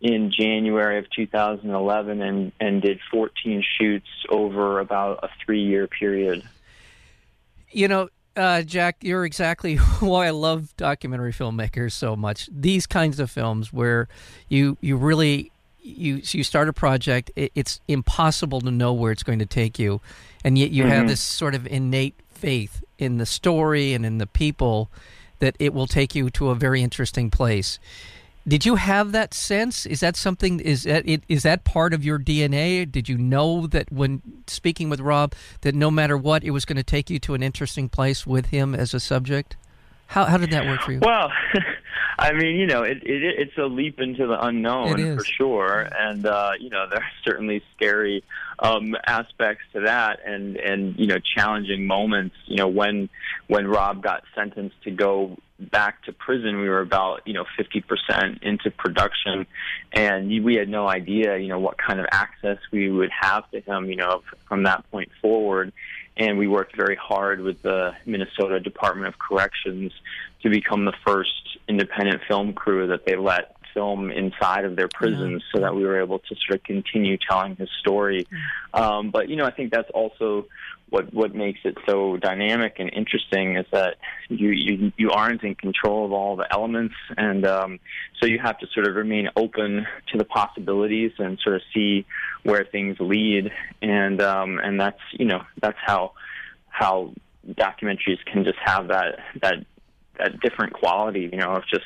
in 0.00 0.30
January 0.30 0.98
of 0.98 1.10
2011 1.10 2.22
and, 2.22 2.52
and 2.60 2.82
did 2.82 3.00
14 3.10 3.64
shoots 3.78 4.08
over 4.28 4.80
about 4.80 5.20
a 5.22 5.28
three 5.44 5.62
year 5.62 5.86
period. 5.86 6.42
You 7.70 7.88
know, 7.88 8.08
uh, 8.36 8.62
Jack, 8.62 8.98
you're 9.00 9.24
exactly 9.24 9.76
why 10.00 10.28
I 10.28 10.30
love 10.30 10.76
documentary 10.76 11.32
filmmakers 11.32 11.92
so 11.92 12.16
much. 12.16 12.48
These 12.52 12.86
kinds 12.86 13.18
of 13.18 13.30
films 13.30 13.72
where 13.72 14.08
you 14.48 14.78
you 14.80 14.96
really 14.96 15.50
you 15.80 16.20
you 16.24 16.44
start 16.44 16.68
a 16.68 16.72
project, 16.72 17.30
it, 17.34 17.52
it's 17.54 17.80
impossible 17.88 18.60
to 18.60 18.70
know 18.70 18.92
where 18.92 19.10
it's 19.10 19.22
going 19.22 19.40
to 19.40 19.46
take 19.46 19.78
you, 19.78 20.00
and 20.44 20.56
yet 20.56 20.70
you 20.70 20.84
mm-hmm. 20.84 20.92
have 20.92 21.08
this 21.08 21.20
sort 21.20 21.54
of 21.54 21.66
innate 21.66 22.14
faith 22.30 22.84
in 22.98 23.18
the 23.18 23.26
story 23.26 23.92
and 23.92 24.06
in 24.06 24.18
the 24.18 24.26
people 24.26 24.90
that 25.40 25.56
it 25.58 25.72
will 25.72 25.86
take 25.86 26.14
you 26.14 26.30
to 26.30 26.50
a 26.50 26.54
very 26.54 26.82
interesting 26.82 27.30
place. 27.30 27.78
Did 28.48 28.64
you 28.64 28.76
have 28.76 29.12
that 29.12 29.34
sense? 29.34 29.84
Is 29.84 30.00
that 30.00 30.16
something? 30.16 30.58
Is 30.60 30.84
that 30.84 31.06
it? 31.06 31.22
Is 31.28 31.42
that 31.42 31.64
part 31.64 31.92
of 31.92 32.02
your 32.02 32.18
DNA? 32.18 32.90
Did 32.90 33.06
you 33.06 33.18
know 33.18 33.66
that 33.66 33.92
when 33.92 34.22
speaking 34.46 34.88
with 34.88 35.00
Rob, 35.00 35.34
that 35.60 35.74
no 35.74 35.90
matter 35.90 36.16
what, 36.16 36.42
it 36.42 36.50
was 36.50 36.64
going 36.64 36.76
to 36.76 36.82
take 36.82 37.10
you 37.10 37.18
to 37.20 37.34
an 37.34 37.42
interesting 37.42 37.90
place 37.90 38.26
with 38.26 38.46
him 38.46 38.74
as 38.74 38.94
a 38.94 39.00
subject? 39.00 39.56
How 40.06 40.24
how 40.24 40.38
did 40.38 40.50
that 40.52 40.64
work 40.66 40.80
for 40.80 40.92
you? 40.92 41.00
Well, 41.00 41.30
I 42.18 42.32
mean, 42.32 42.56
you 42.56 42.66
know, 42.66 42.82
it, 42.82 43.02
it 43.02 43.22
it's 43.38 43.58
a 43.58 43.66
leap 43.66 44.00
into 44.00 44.26
the 44.26 44.38
unknown 44.40 45.18
for 45.18 45.24
sure, 45.24 45.86
and 45.94 46.24
uh, 46.24 46.52
you 46.58 46.70
know, 46.70 46.86
there 46.90 47.00
are 47.00 47.10
certainly 47.24 47.62
scary 47.76 48.24
um, 48.60 48.96
aspects 49.06 49.64
to 49.74 49.80
that, 49.80 50.20
and 50.24 50.56
and 50.56 50.98
you 50.98 51.06
know, 51.06 51.18
challenging 51.36 51.86
moments. 51.86 52.34
You 52.46 52.56
know, 52.56 52.68
when 52.68 53.10
when 53.46 53.66
Rob 53.68 54.02
got 54.02 54.24
sentenced 54.34 54.82
to 54.84 54.90
go 54.90 55.36
back 55.58 56.02
to 56.04 56.12
prison, 56.12 56.60
we 56.60 56.68
were 56.68 56.80
about 56.80 57.26
you 57.26 57.34
know 57.34 57.44
50% 57.58 58.42
into 58.42 58.70
production, 58.70 59.46
and 59.92 60.28
we 60.44 60.54
had 60.54 60.68
no 60.68 60.88
idea 60.88 61.38
you 61.38 61.48
know 61.48 61.58
what 61.58 61.78
kind 61.78 62.00
of 62.00 62.06
access 62.12 62.58
we 62.70 62.90
would 62.90 63.10
have 63.10 63.50
to 63.50 63.60
him 63.60 63.86
you 63.86 63.96
know 63.96 64.22
from 64.48 64.64
that 64.64 64.88
point 64.90 65.10
forward. 65.20 65.72
And 66.16 66.36
we 66.36 66.48
worked 66.48 66.74
very 66.74 66.96
hard 66.96 67.40
with 67.40 67.62
the 67.62 67.92
Minnesota 68.04 68.58
Department 68.58 69.06
of 69.06 69.20
Corrections 69.20 69.92
to 70.42 70.50
become 70.50 70.84
the 70.84 70.94
first 71.06 71.58
independent 71.68 72.22
film 72.26 72.54
crew 72.54 72.88
that 72.88 73.04
they 73.06 73.14
let 73.14 73.57
film 73.78 74.10
inside 74.10 74.64
of 74.64 74.74
their 74.76 74.88
prisons 74.88 75.42
so 75.54 75.60
that 75.60 75.74
we 75.74 75.84
were 75.84 76.00
able 76.00 76.18
to 76.18 76.34
sort 76.46 76.58
of 76.58 76.64
continue 76.64 77.16
telling 77.28 77.54
his 77.56 77.68
story. 77.80 78.26
Um, 78.74 79.10
but 79.10 79.28
you 79.28 79.36
know, 79.36 79.44
I 79.44 79.52
think 79.52 79.70
that's 79.72 79.90
also 79.94 80.46
what 80.90 81.12
what 81.12 81.34
makes 81.34 81.60
it 81.64 81.76
so 81.86 82.16
dynamic 82.16 82.76
and 82.78 82.90
interesting 82.92 83.56
is 83.56 83.66
that 83.72 83.96
you 84.28 84.50
you, 84.50 84.92
you 84.96 85.10
aren't 85.10 85.42
in 85.42 85.54
control 85.54 86.04
of 86.04 86.12
all 86.12 86.36
the 86.36 86.46
elements, 86.50 86.94
and 87.16 87.46
um, 87.46 87.80
so 88.20 88.26
you 88.26 88.38
have 88.38 88.58
to 88.58 88.66
sort 88.74 88.86
of 88.88 88.96
remain 88.96 89.28
open 89.36 89.86
to 90.10 90.18
the 90.18 90.24
possibilities 90.24 91.12
and 91.18 91.38
sort 91.42 91.56
of 91.56 91.62
see 91.74 92.06
where 92.42 92.64
things 92.64 92.96
lead, 93.00 93.50
and 93.82 94.20
um, 94.20 94.58
and 94.58 94.80
that's 94.80 95.00
you 95.12 95.26
know 95.26 95.42
that's 95.60 95.78
how 95.84 96.12
how 96.68 97.12
documentaries 97.48 98.24
can 98.30 98.44
just 98.44 98.58
have 98.64 98.88
that 98.88 99.18
that 99.42 99.64
that 100.18 100.40
different 100.40 100.72
quality, 100.72 101.28
you 101.32 101.38
know, 101.38 101.52
of 101.52 101.64
just 101.66 101.84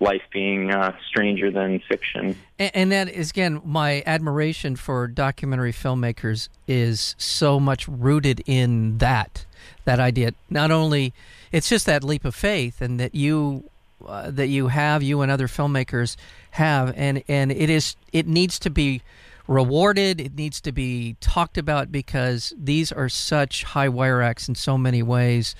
life 0.00 0.22
being 0.32 0.70
uh, 0.70 0.96
stranger 1.08 1.50
than 1.50 1.80
fiction. 1.88 2.36
And, 2.58 2.70
and, 2.74 2.92
that 2.92 3.08
is 3.08 3.30
again 3.30 3.60
my 3.64 4.02
admiration 4.06 4.76
for 4.76 5.08
documentary 5.08 5.72
filmmakers 5.72 6.48
is 6.68 7.14
so 7.18 7.58
much 7.58 7.88
rooted 7.88 8.42
in 8.46 8.98
that 8.98 9.44
that 9.84 9.98
idea. 9.98 10.32
Not 10.48 10.70
only 10.70 11.12
it's 11.50 11.68
just 11.68 11.86
that 11.86 12.04
leap 12.04 12.24
of 12.24 12.34
faith, 12.34 12.80
and 12.80 13.00
that 13.00 13.14
you 13.14 13.64
uh, 14.06 14.30
that 14.30 14.48
you 14.48 14.68
have 14.68 15.02
you 15.02 15.20
and 15.20 15.30
other 15.30 15.48
filmmakers 15.48 16.16
have, 16.52 16.92
and 16.96 17.22
and 17.28 17.52
it 17.52 17.70
is 17.70 17.96
it 18.12 18.26
needs 18.26 18.58
to 18.60 18.70
be 18.70 19.02
rewarded. 19.46 20.20
It 20.20 20.34
needs 20.34 20.60
to 20.62 20.72
be 20.72 21.16
talked 21.20 21.58
about 21.58 21.92
because 21.92 22.54
these 22.56 22.92
are 22.92 23.08
such 23.08 23.64
high 23.64 23.88
wire 23.88 24.22
acts 24.22 24.48
in 24.48 24.54
so 24.54 24.78
many 24.78 25.02
ways. 25.02 25.54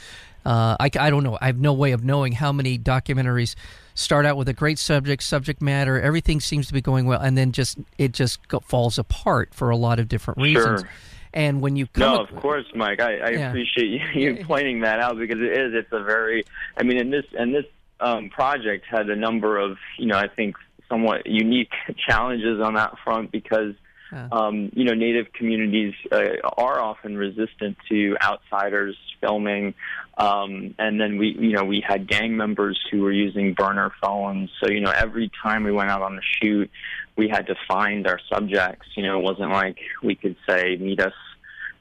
Uh, 0.44 0.76
I, 0.80 0.90
I 0.98 1.10
don't 1.10 1.22
know. 1.22 1.38
I 1.40 1.46
have 1.46 1.58
no 1.58 1.72
way 1.72 1.92
of 1.92 2.04
knowing 2.04 2.32
how 2.32 2.52
many 2.52 2.78
documentaries 2.78 3.54
start 3.94 4.26
out 4.26 4.36
with 4.36 4.48
a 4.48 4.52
great 4.52 4.78
subject, 4.78 5.22
subject 5.22 5.60
matter, 5.60 6.00
everything 6.00 6.40
seems 6.40 6.66
to 6.68 6.72
be 6.72 6.80
going 6.80 7.06
well, 7.06 7.20
and 7.20 7.36
then 7.36 7.52
just 7.52 7.78
it 7.98 8.12
just 8.12 8.46
go, 8.48 8.60
falls 8.60 8.98
apart 8.98 9.54
for 9.54 9.70
a 9.70 9.76
lot 9.76 9.98
of 9.98 10.08
different 10.08 10.40
reasons. 10.40 10.80
Sure. 10.80 10.90
And 11.34 11.62
when 11.62 11.76
you 11.76 11.86
come 11.86 12.00
no, 12.02 12.22
of 12.22 12.34
course, 12.40 12.66
Mike, 12.74 13.00
I, 13.00 13.16
I 13.16 13.30
yeah. 13.30 13.48
appreciate 13.48 13.88
you, 13.88 14.00
you 14.14 14.44
pointing 14.46 14.80
that 14.80 15.00
out 15.00 15.18
because 15.18 15.38
it 15.40 15.52
is. 15.52 15.74
It's 15.74 15.92
a 15.92 16.02
very. 16.02 16.44
I 16.76 16.82
mean, 16.82 16.98
in 16.98 17.10
this 17.10 17.24
and 17.38 17.54
this 17.54 17.64
um, 18.00 18.28
project 18.28 18.84
had 18.90 19.08
a 19.08 19.16
number 19.16 19.58
of 19.58 19.78
you 19.98 20.06
know 20.06 20.16
I 20.16 20.28
think 20.28 20.56
somewhat 20.88 21.26
unique 21.26 21.72
challenges 22.06 22.60
on 22.60 22.74
that 22.74 22.96
front 23.02 23.32
because 23.32 23.74
um, 24.12 24.70
you 24.74 24.84
know, 24.84 24.94
Native 24.94 25.32
communities 25.32 25.94
uh, 26.10 26.36
are 26.56 26.80
often 26.80 27.16
resistant 27.16 27.76
to 27.88 28.16
outsiders 28.22 28.96
filming, 29.20 29.74
um, 30.18 30.74
and 30.78 31.00
then 31.00 31.18
we, 31.18 31.36
you 31.38 31.52
know, 31.52 31.64
we 31.64 31.82
had 31.86 32.06
gang 32.06 32.36
members 32.36 32.78
who 32.90 33.02
were 33.02 33.12
using 33.12 33.54
burner 33.54 33.92
phones. 34.02 34.50
So 34.62 34.70
you 34.70 34.80
know, 34.80 34.90
every 34.90 35.30
time 35.42 35.64
we 35.64 35.72
went 35.72 35.90
out 35.90 36.02
on 36.02 36.16
the 36.16 36.22
shoot, 36.22 36.70
we 37.16 37.28
had 37.28 37.46
to 37.46 37.54
find 37.68 38.06
our 38.06 38.20
subjects. 38.32 38.86
You 38.96 39.04
know, 39.04 39.18
it 39.18 39.22
wasn't 39.22 39.50
like 39.50 39.78
we 40.02 40.14
could 40.14 40.36
say 40.48 40.76
meet 40.76 41.00
us 41.00 41.14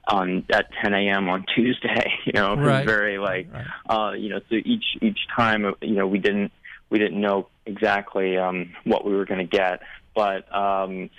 on 0.08 0.46
at 0.52 0.68
10 0.82 0.94
a.m. 0.94 1.30
on 1.30 1.46
Tuesday. 1.56 2.14
You 2.26 2.34
know, 2.34 2.54
it 2.54 2.60
was 2.60 2.68
right. 2.68 2.86
very 2.86 3.18
like, 3.18 3.48
right. 3.54 3.66
uh, 3.90 4.14
you 4.14 4.30
know, 4.30 4.40
so 4.50 4.56
each 4.56 4.98
each 5.02 5.20
time, 5.36 5.74
you 5.82 5.96
know, 5.96 6.08
we 6.08 6.20
didn't 6.20 6.52
we 6.90 7.00
didn't 7.00 7.20
know 7.20 7.48
exactly 7.66 8.38
um, 8.38 8.74
what 8.84 9.06
we 9.06 9.14
were 9.14 9.26
going 9.26 9.40
to 9.40 9.58
get, 9.58 9.82
but 10.14 10.54
um, 10.56 11.10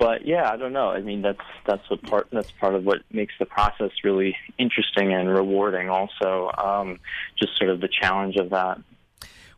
but 0.00 0.26
yeah, 0.26 0.50
I 0.50 0.56
don't 0.56 0.72
know. 0.72 0.88
I 0.88 1.02
mean, 1.02 1.20
that's 1.20 1.38
that's 1.66 1.88
what 1.90 2.02
part 2.02 2.28
that's 2.32 2.50
part 2.52 2.74
of 2.74 2.84
what 2.84 3.02
makes 3.12 3.34
the 3.38 3.44
process 3.44 3.90
really 4.02 4.34
interesting 4.58 5.12
and 5.12 5.28
rewarding. 5.28 5.90
Also, 5.90 6.50
um, 6.56 6.98
just 7.38 7.56
sort 7.58 7.68
of 7.68 7.82
the 7.82 7.88
challenge 7.88 8.36
of 8.36 8.48
that. 8.50 8.80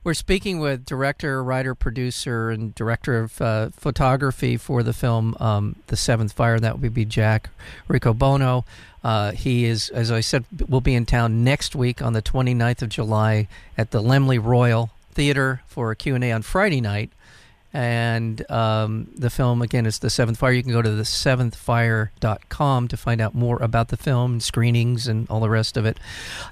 We're 0.02 0.14
speaking 0.14 0.58
with 0.58 0.84
director, 0.84 1.44
writer, 1.44 1.76
producer, 1.76 2.50
and 2.50 2.74
director 2.74 3.20
of 3.20 3.40
uh, 3.40 3.68
photography 3.70 4.56
for 4.56 4.82
the 4.82 4.92
film 4.92 5.36
um, 5.38 5.76
"The 5.86 5.96
Seventh 5.96 6.32
Fire." 6.32 6.58
That 6.58 6.80
would 6.80 6.92
be 6.92 7.04
Jack 7.04 7.50
Riccobono. 7.88 8.64
Uh, 9.04 9.30
he 9.30 9.64
is, 9.64 9.90
as 9.90 10.10
I 10.10 10.20
said, 10.20 10.44
will 10.68 10.80
be 10.80 10.96
in 10.96 11.06
town 11.06 11.44
next 11.44 11.76
week 11.76 12.02
on 12.02 12.14
the 12.14 12.22
29th 12.22 12.82
of 12.82 12.88
July 12.88 13.46
at 13.78 13.92
the 13.92 14.02
Laemmle 14.02 14.44
Royal 14.44 14.90
Theater 15.12 15.62
for 15.68 15.92
a 15.92 15.96
Q&A 15.96 16.32
on 16.32 16.42
Friday 16.42 16.80
night 16.80 17.10
and 17.74 18.50
um, 18.50 19.08
the 19.16 19.30
film 19.30 19.62
again 19.62 19.86
is 19.86 19.98
the 19.98 20.10
seventh 20.10 20.38
fire. 20.38 20.52
You 20.52 20.62
can 20.62 20.72
go 20.72 20.82
to 20.82 20.90
the 20.90 21.04
seventhfire.com 21.04 22.88
to 22.88 22.96
find 22.96 23.20
out 23.20 23.34
more 23.34 23.62
about 23.62 23.88
the 23.88 23.96
film 23.96 24.32
and 24.32 24.42
screenings 24.42 25.08
and 25.08 25.28
all 25.30 25.40
the 25.40 25.48
rest 25.48 25.76
of 25.76 25.86
it. 25.86 25.98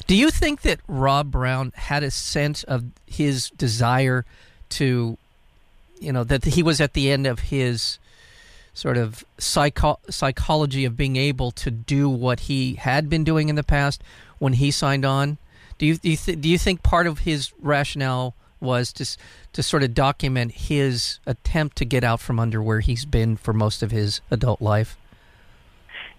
Do 0.06 0.16
you 0.16 0.30
think 0.30 0.62
that 0.62 0.80
rob 0.88 1.30
brown 1.30 1.72
had 1.76 2.02
a 2.02 2.10
sense 2.10 2.64
of 2.64 2.84
his 3.06 3.50
desire 3.50 4.24
to 4.70 5.18
you 5.98 6.12
know 6.12 6.24
that 6.24 6.44
he 6.44 6.62
was 6.62 6.80
at 6.80 6.94
the 6.94 7.10
end 7.10 7.26
of 7.26 7.40
his 7.40 7.98
sort 8.72 8.96
of 8.96 9.24
psycho- 9.36 9.98
psychology 10.08 10.84
of 10.84 10.96
being 10.96 11.16
able 11.16 11.50
to 11.50 11.70
do 11.70 12.08
what 12.08 12.40
he 12.40 12.74
had 12.74 13.10
been 13.10 13.24
doing 13.24 13.48
in 13.48 13.56
the 13.56 13.62
past 13.62 14.02
when 14.38 14.54
he 14.54 14.70
signed 14.70 15.04
on? 15.04 15.36
Do 15.76 15.86
you 15.86 15.96
do 15.96 16.10
you, 16.10 16.16
th- 16.16 16.40
do 16.40 16.48
you 16.48 16.56
think 16.56 16.82
part 16.82 17.06
of 17.06 17.20
his 17.20 17.52
rationale 17.60 18.34
was 18.60 18.92
to 18.94 19.16
to 19.52 19.62
sort 19.62 19.82
of 19.82 19.94
document 19.94 20.52
his 20.52 21.18
attempt 21.26 21.76
to 21.78 21.84
get 21.84 22.04
out 22.04 22.20
from 22.20 22.38
under 22.38 22.62
where 22.62 22.80
he's 22.80 23.04
been 23.04 23.36
for 23.36 23.52
most 23.52 23.82
of 23.82 23.90
his 23.90 24.20
adult 24.30 24.60
life. 24.60 24.96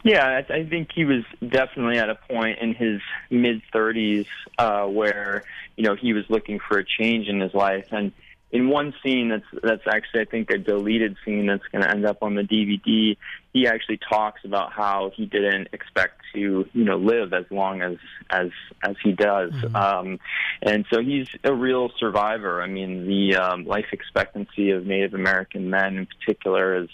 Yeah, 0.03 0.41
I, 0.49 0.65
think 0.65 0.89
he 0.93 1.05
was 1.05 1.23
definitely 1.47 1.99
at 1.99 2.09
a 2.09 2.15
point 2.15 2.57
in 2.59 2.73
his 2.73 3.01
mid 3.29 3.61
30s 3.71 4.25
uh, 4.57 4.85
where 4.87 5.43
you 5.75 5.83
know 5.83 5.95
he 5.95 6.13
was 6.13 6.25
looking 6.27 6.59
for 6.59 6.79
a 6.79 6.83
change 6.83 7.27
in 7.27 7.39
his 7.39 7.53
life, 7.53 7.85
and 7.91 8.11
in 8.51 8.69
one 8.69 8.93
scene 9.01 9.29
that's 9.29 9.63
that's 9.63 9.87
actually 9.87 10.21
I 10.21 10.25
think 10.25 10.49
a 10.51 10.57
deleted 10.57 11.15
scene 11.23 11.47
that's 11.47 11.63
going 11.71 11.83
to 11.83 11.89
end 11.89 12.05
up 12.05 12.21
on 12.21 12.35
the 12.35 12.43
DVD. 12.43 13.17
He 13.53 13.67
actually 13.67 13.99
talks 14.09 14.41
about 14.43 14.71
how 14.73 15.11
he 15.15 15.25
didn't 15.25 15.69
expect 15.73 16.21
to 16.33 16.67
you 16.73 16.83
know 16.83 16.97
live 16.97 17.33
as 17.33 17.45
long 17.49 17.81
as 17.81 17.97
as 18.29 18.49
as 18.83 18.95
he 19.03 19.13
does, 19.13 19.51
mm-hmm. 19.51 19.75
um, 19.75 20.19
and 20.61 20.85
so 20.91 21.01
he's 21.01 21.27
a 21.43 21.53
real 21.53 21.89
survivor. 21.97 22.61
I 22.61 22.67
mean, 22.67 23.07
the 23.07 23.37
um, 23.37 23.65
life 23.65 23.87
expectancy 23.91 24.71
of 24.71 24.85
Native 24.85 25.13
American 25.13 25.69
men 25.69 25.97
in 25.97 26.07
particular 26.07 26.83
is 26.83 26.89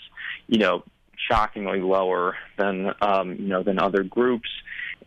you 0.48 0.60
know 0.60 0.84
shockingly 1.30 1.82
lower 1.82 2.36
than 2.58 2.92
um, 3.02 3.34
you 3.34 3.48
know 3.48 3.64
than 3.64 3.80
other 3.80 4.04
groups, 4.04 4.50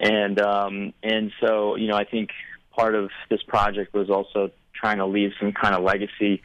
and 0.00 0.40
um, 0.40 0.92
and 1.02 1.33
so 1.40 1.76
you 1.76 1.88
know 1.88 1.97
I 1.97 2.04
think 2.04 2.30
part 2.73 2.95
of 2.95 3.11
this 3.28 3.42
project 3.42 3.95
was 3.95 4.11
also 4.11 4.50
trying 4.80 4.99
to 4.99 5.06
leave 5.06 5.32
some 5.38 5.52
kind 5.52 5.75
of 5.75 5.82
legacy 5.82 6.42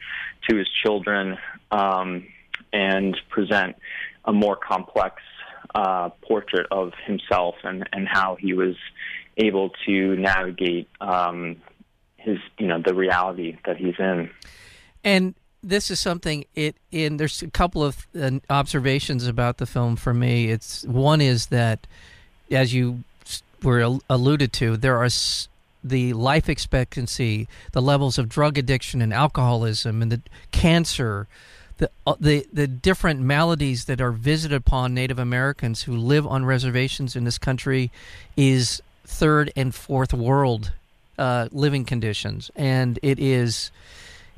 to 0.48 0.56
his 0.56 0.68
children 0.82 1.38
um, 1.70 2.26
and 2.72 3.16
present 3.30 3.76
a 4.24 4.32
more 4.32 4.56
complex 4.56 5.22
uh, 5.74 6.10
portrait 6.22 6.66
of 6.70 6.92
himself 7.06 7.54
and, 7.64 7.88
and 7.92 8.06
how 8.08 8.36
he 8.38 8.52
was 8.52 8.76
able 9.36 9.70
to 9.86 10.16
navigate 10.16 10.88
um, 11.00 11.56
his, 12.16 12.38
you 12.58 12.66
know, 12.66 12.80
the 12.84 12.94
reality 12.94 13.56
that 13.64 13.76
he's 13.76 13.94
in. 13.98 14.30
And 15.04 15.34
this 15.62 15.90
is 15.90 16.00
something 16.00 16.44
it 16.54 16.76
in. 16.90 17.16
There's 17.16 17.42
a 17.42 17.50
couple 17.50 17.84
of 17.84 18.06
uh, 18.18 18.32
observations 18.48 19.26
about 19.26 19.58
the 19.58 19.66
film 19.66 19.96
for 19.96 20.14
me. 20.14 20.50
It's 20.50 20.84
one 20.84 21.20
is 21.20 21.46
that, 21.46 21.86
as 22.50 22.72
you 22.72 23.04
were 23.62 23.98
alluded 24.08 24.52
to, 24.54 24.76
there 24.76 24.96
are 24.98 25.08
the 25.88 26.12
life 26.12 26.48
expectancy, 26.48 27.48
the 27.72 27.82
levels 27.82 28.18
of 28.18 28.28
drug 28.28 28.58
addiction 28.58 29.00
and 29.02 29.12
alcoholism, 29.12 30.02
and 30.02 30.12
the 30.12 30.20
cancer, 30.52 31.26
the 31.78 31.90
uh, 32.06 32.14
the 32.18 32.46
the 32.52 32.66
different 32.66 33.20
maladies 33.20 33.84
that 33.84 34.00
are 34.00 34.12
visited 34.12 34.56
upon 34.56 34.94
Native 34.94 35.18
Americans 35.18 35.82
who 35.82 35.96
live 35.96 36.26
on 36.26 36.44
reservations 36.44 37.16
in 37.16 37.24
this 37.24 37.38
country, 37.38 37.90
is 38.36 38.82
third 39.04 39.52
and 39.56 39.74
fourth 39.74 40.12
world 40.12 40.72
uh, 41.18 41.48
living 41.52 41.84
conditions, 41.84 42.50
and 42.56 42.98
it 43.02 43.18
is 43.18 43.70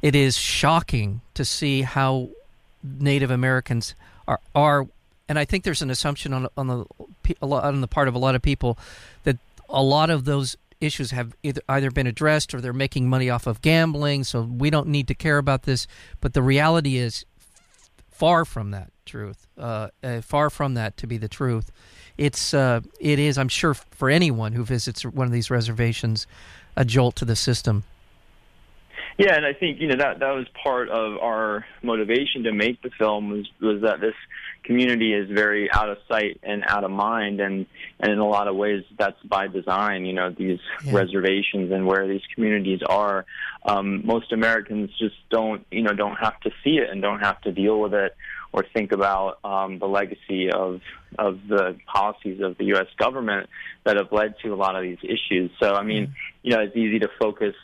it 0.02 0.14
is 0.14 0.37
shocking 0.37 1.21
to 1.35 1.45
see 1.45 1.83
how 1.83 2.28
Native 2.83 3.31
Americans 3.31 3.95
are 4.26 4.40
are. 4.55 4.87
And 5.28 5.38
I 5.38 5.45
think 5.45 5.64
there's 5.64 5.83
an 5.83 5.90
assumption 5.90 6.33
on 6.33 6.49
on 6.57 6.67
the 6.67 6.85
on 7.43 7.81
the 7.81 7.88
part 7.88 8.09
of 8.09 8.14
a 8.14 8.19
lot 8.19 8.35
of 8.35 8.43
people 8.43 8.78
that 9.25 9.38
a 9.69 9.83
lot 9.83 10.11
of 10.11 10.25
those 10.25 10.57
issues 10.81 11.11
have 11.11 11.35
either, 11.43 11.91
been 11.91 12.07
addressed 12.07 12.55
or 12.55 12.61
they're 12.61 12.73
making 12.73 13.09
money 13.09 13.31
off 13.31 13.47
of 13.47 13.61
gambling, 13.63 14.25
so 14.25 14.43
we 14.43 14.71
don't 14.71 14.89
need 14.89 15.09
to 15.09 15.15
care 15.15 15.39
about 15.39 15.63
this. 15.65 15.87
But 16.21 16.35
the 16.35 16.43
reality 16.43 16.97
is 16.97 17.25
far 18.11 18.45
from 18.45 18.71
that 18.73 18.91
truth, 19.05 19.47
uh, 19.59 19.89
uh, 20.03 20.21
far 20.21 20.51
from 20.51 20.75
that 20.75 20.97
to 20.99 21.07
be 21.07 21.17
the 21.17 21.29
truth. 21.29 21.71
It's 22.17 22.53
uh, 22.53 22.81
it 23.01 23.19
is, 23.19 23.39
I'm 23.39 23.49
sure, 23.49 23.75
for 23.75 24.11
anyone 24.11 24.53
who 24.53 24.65
visits 24.65 25.05
one 25.05 25.27
of 25.27 25.33
these 25.33 25.51
reservations, 25.51 26.27
a 26.77 26.85
jolt 26.85 27.17
to 27.17 27.25
the 27.25 27.37
system. 27.37 27.85
Yeah, 29.19 29.35
and 29.35 29.45
I 29.45 29.53
think 29.53 29.81
you 29.81 29.89
know 29.89 29.97
that 29.97 30.21
that 30.21 30.31
was 30.31 30.47
part 30.63 30.89
of 30.91 31.19
our 31.19 31.65
motivation 31.83 32.45
to 32.45 32.53
make 32.53 32.83
the 32.83 32.91
film 32.91 33.31
was 33.31 33.49
was 33.61 33.83
that 33.83 34.01
this 34.01 34.15
community 34.69 35.15
is 35.15 35.29
very 35.31 35.73
out 35.73 35.89
of 35.89 35.97
sight 36.07 36.39
and 36.43 36.63
out 36.69 36.85
of 36.85 36.91
mind, 36.91 37.41
and 37.41 37.67
and 37.99 38.13
in 38.13 38.19
a 38.19 38.29
lot 38.29 38.47
of 38.47 38.55
ways 38.55 38.85
that's 38.99 39.21
by 39.25 39.49
design. 39.49 40.05
You 40.05 40.13
know 40.13 40.31
these 40.31 40.61
yeah. 40.85 40.93
reservations 40.93 41.73
and 41.73 41.87
where 41.87 42.07
these 42.07 42.23
communities 42.35 42.81
are. 42.87 43.25
Um, 43.65 44.07
most 44.07 44.31
Americans 44.31 44.91
just 44.99 45.17
don't 45.31 45.67
you 45.71 45.83
know 45.83 45.95
don't 45.95 46.17
have 46.17 46.39
to 46.41 46.51
see 46.63 46.77
it 46.77 46.91
and 46.91 47.01
don't 47.01 47.21
have 47.21 47.41
to 47.43 47.51
deal 47.51 47.81
with 47.81 47.95
it 47.95 48.15
or 48.53 48.65
think 48.75 48.93
about 48.93 49.39
um, 49.43 49.79
the 49.79 49.87
legacy 49.87 50.51
of 50.51 50.83
of 51.19 51.41
the 51.49 51.77
policies 51.87 52.41
of 52.43 52.59
the 52.59 52.65
U.S. 52.67 52.89
government 52.99 53.49
that 53.85 53.97
have 53.97 54.13
led 54.13 54.35
to 54.43 54.53
a 54.53 54.57
lot 54.57 54.77
of 54.77 54.83
these 54.83 54.99
issues. 55.03 55.51
So 55.61 55.75
I 55.75 55.83
mean, 55.83 56.09
mm. 56.09 56.13
you 56.43 56.53
know, 56.55 56.61
it's 56.61 56.77
easy 56.77 56.99
to 56.99 57.09
focus 57.19 57.55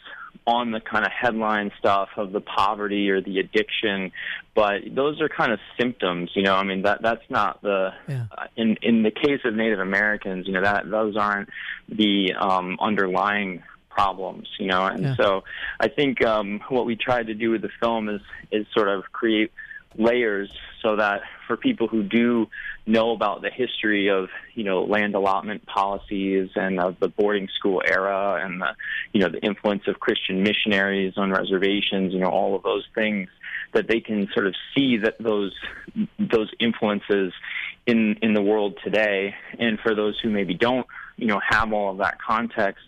on 0.46 0.72
the 0.72 0.80
kind 0.80 1.04
of 1.04 1.12
headline 1.12 1.70
stuff 1.78 2.08
of 2.16 2.32
the 2.32 2.40
poverty 2.40 3.10
or 3.10 3.20
the 3.20 3.38
addiction, 3.38 4.12
but 4.54 4.82
those 4.94 5.20
are 5.20 5.28
kind 5.28 5.52
of 5.52 5.58
symptoms. 5.78 6.30
You 6.34 6.42
know, 6.42 6.54
I 6.54 6.64
mean 6.64 6.82
that 6.82 7.02
that's 7.02 7.24
not 7.30 7.62
the 7.62 7.90
yeah. 8.08 8.26
uh, 8.36 8.46
in 8.56 8.76
in 8.82 9.02
the 9.02 9.10
case 9.10 9.40
of 9.44 9.54
Native 9.54 9.80
Americans. 9.80 10.46
You 10.46 10.52
know 10.52 10.62
that 10.62 10.90
those 10.90 11.16
aren't 11.16 11.48
the 11.88 12.34
um, 12.38 12.76
underlying 12.80 13.62
problems. 13.88 14.48
You 14.58 14.66
know, 14.66 14.84
and 14.86 15.02
yeah. 15.02 15.16
so 15.16 15.44
I 15.80 15.88
think 15.88 16.24
um, 16.24 16.60
what 16.68 16.86
we 16.86 16.96
tried 16.96 17.28
to 17.28 17.34
do 17.34 17.50
with 17.50 17.62
the 17.62 17.70
film 17.80 18.08
is 18.08 18.20
is 18.50 18.66
sort 18.74 18.88
of 18.88 19.04
create 19.12 19.50
layers 19.96 20.50
so 20.82 20.96
that 20.96 21.22
for 21.46 21.56
people 21.56 21.88
who 21.88 22.02
do 22.02 22.48
know 22.86 23.12
about 23.12 23.42
the 23.42 23.50
history 23.50 24.08
of 24.08 24.28
you 24.54 24.64
know 24.64 24.84
land 24.84 25.14
allotment 25.14 25.64
policies 25.66 26.50
and 26.56 26.80
of 26.80 26.98
the 27.00 27.08
boarding 27.08 27.48
school 27.58 27.82
era 27.86 28.40
and 28.44 28.60
the 28.60 28.74
you 29.12 29.20
know 29.20 29.28
the 29.28 29.40
influence 29.40 29.82
of 29.86 30.00
Christian 30.00 30.42
missionaries 30.42 31.14
on 31.16 31.30
reservations 31.30 32.12
you 32.12 32.20
know 32.20 32.28
all 32.28 32.54
of 32.54 32.62
those 32.62 32.84
things 32.94 33.28
that 33.74 33.88
they 33.88 34.00
can 34.00 34.28
sort 34.32 34.46
of 34.46 34.54
see 34.74 34.96
that 34.98 35.16
those 35.18 35.52
those 36.18 36.50
influences 36.58 37.32
in 37.86 38.16
in 38.22 38.32
the 38.32 38.42
world 38.42 38.78
today. 38.82 39.34
And 39.58 39.78
for 39.80 39.94
those 39.94 40.18
who 40.22 40.30
maybe 40.30 40.54
don't 40.54 40.86
you 41.16 41.26
know 41.26 41.40
have 41.46 41.72
all 41.72 41.90
of 41.90 41.98
that 41.98 42.18
context 42.20 42.84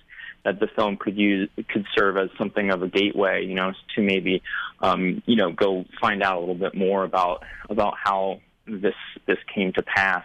that 0.46 0.60
the 0.60 0.68
film 0.68 0.96
could 0.96 1.18
use 1.18 1.50
could 1.68 1.84
serve 1.96 2.16
as 2.16 2.30
something 2.38 2.70
of 2.70 2.80
a 2.80 2.88
gateway, 2.88 3.44
you 3.44 3.54
know, 3.54 3.72
to 3.96 4.00
maybe 4.00 4.42
um, 4.80 5.22
you 5.26 5.34
know 5.34 5.50
go 5.50 5.84
find 6.00 6.22
out 6.22 6.36
a 6.36 6.40
little 6.40 6.54
bit 6.54 6.74
more 6.74 7.02
about 7.02 7.42
about 7.68 7.94
how 8.02 8.40
this 8.66 8.94
this 9.26 9.38
came 9.52 9.72
to 9.72 9.82
pass 9.82 10.24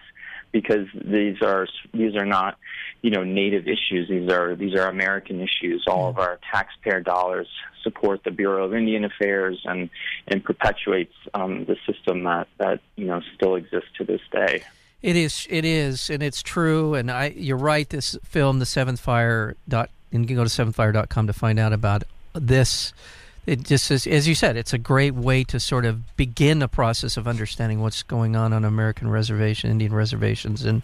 because 0.51 0.87
these 0.93 1.41
are 1.41 1.67
these 1.93 2.15
are 2.15 2.25
not 2.25 2.57
you 3.01 3.09
know 3.09 3.23
native 3.23 3.67
issues 3.67 4.07
these 4.09 4.29
are 4.29 4.55
these 4.55 4.75
are 4.75 4.87
American 4.87 5.39
issues 5.39 5.85
all 5.87 6.09
of 6.09 6.19
our 6.19 6.39
taxpayer 6.51 6.99
dollars 6.99 7.47
support 7.83 8.23
the 8.23 8.31
Bureau 8.31 8.65
of 8.65 8.75
Indian 8.75 9.05
Affairs 9.05 9.59
and 9.65 9.89
and 10.27 10.43
perpetuates 10.43 11.13
um, 11.33 11.65
the 11.65 11.77
system 11.91 12.23
that 12.25 12.47
that 12.59 12.79
you 12.95 13.05
know 13.05 13.21
still 13.35 13.55
exists 13.55 13.89
to 13.97 14.03
this 14.03 14.21
day. 14.31 14.63
It 15.01 15.15
is, 15.15 15.47
it 15.49 15.65
is, 15.65 16.11
and 16.11 16.21
it's 16.21 16.43
true. 16.43 16.93
And 16.93 17.09
I, 17.09 17.33
you're 17.35 17.57
right. 17.57 17.89
This 17.89 18.15
film, 18.23 18.59
the 18.59 18.67
Seventh 18.67 18.99
Fire 18.99 19.55
dot 19.67 19.89
and 20.11 20.23
you 20.23 20.27
can 20.27 20.35
go 20.35 20.43
to 20.43 20.49
seventhfire.com 20.49 21.27
to 21.27 21.33
find 21.33 21.59
out 21.59 21.73
about 21.73 22.03
this. 22.33 22.93
It 23.45 23.63
just 23.63 23.89
is, 23.89 24.05
as 24.05 24.27
you 24.27 24.35
said, 24.35 24.55
it's 24.55 24.73
a 24.73 24.77
great 24.77 25.15
way 25.15 25.43
to 25.45 25.59
sort 25.59 25.85
of 25.85 26.15
begin 26.15 26.61
a 26.61 26.67
process 26.67 27.17
of 27.17 27.27
understanding 27.27 27.81
what's 27.81 28.03
going 28.03 28.35
on 28.35 28.53
on 28.53 28.63
American 28.63 29.09
reservation, 29.09 29.71
Indian 29.71 29.93
reservations, 29.93 30.63
and 30.63 30.83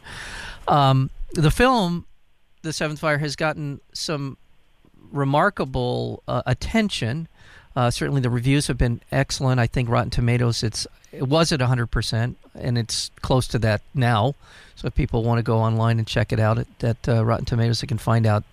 um, 0.68 1.12
the 1.34 1.52
film, 1.52 2.06
The 2.64 2.74
Seventh 2.74 3.00
Fire, 3.00 3.20
has 3.20 3.36
gotten 3.36 3.80
some 3.94 4.38
remarkable 5.12 6.24
uh, 6.28 6.42
attention. 6.46 7.28
Uh, 7.76 7.92
certainly, 7.92 8.22
the 8.22 8.30
reviews 8.30 8.68
have 8.68 8.78
been 8.78 9.02
excellent. 9.12 9.60
I 9.60 9.68
think 9.68 9.88
Rotten 9.88 10.10
Tomatoes, 10.10 10.64
it's 10.64 10.88
it 11.12 11.28
was 11.28 11.52
at 11.52 11.60
100 11.60 11.88
percent, 11.88 12.38
and 12.56 12.78
it's 12.78 13.12
close 13.22 13.48
to 13.50 13.60
that 13.60 13.82
now. 13.94 14.34
So 14.76 14.88
if 14.88 14.96
people 14.96 15.24
want 15.24 15.40
to 15.40 15.44
go 15.44 15.58
online 15.58 16.00
and 16.00 16.08
check 16.08 16.32
it 16.32 16.40
out 16.40 16.60
at, 16.60 16.84
at 16.84 17.10
uh, 17.10 17.26
Rotten 17.26 17.46
Tomatoes, 17.46 17.82
they 17.82 17.88
can 17.88 17.98
find 17.98 18.26
out 18.26 18.44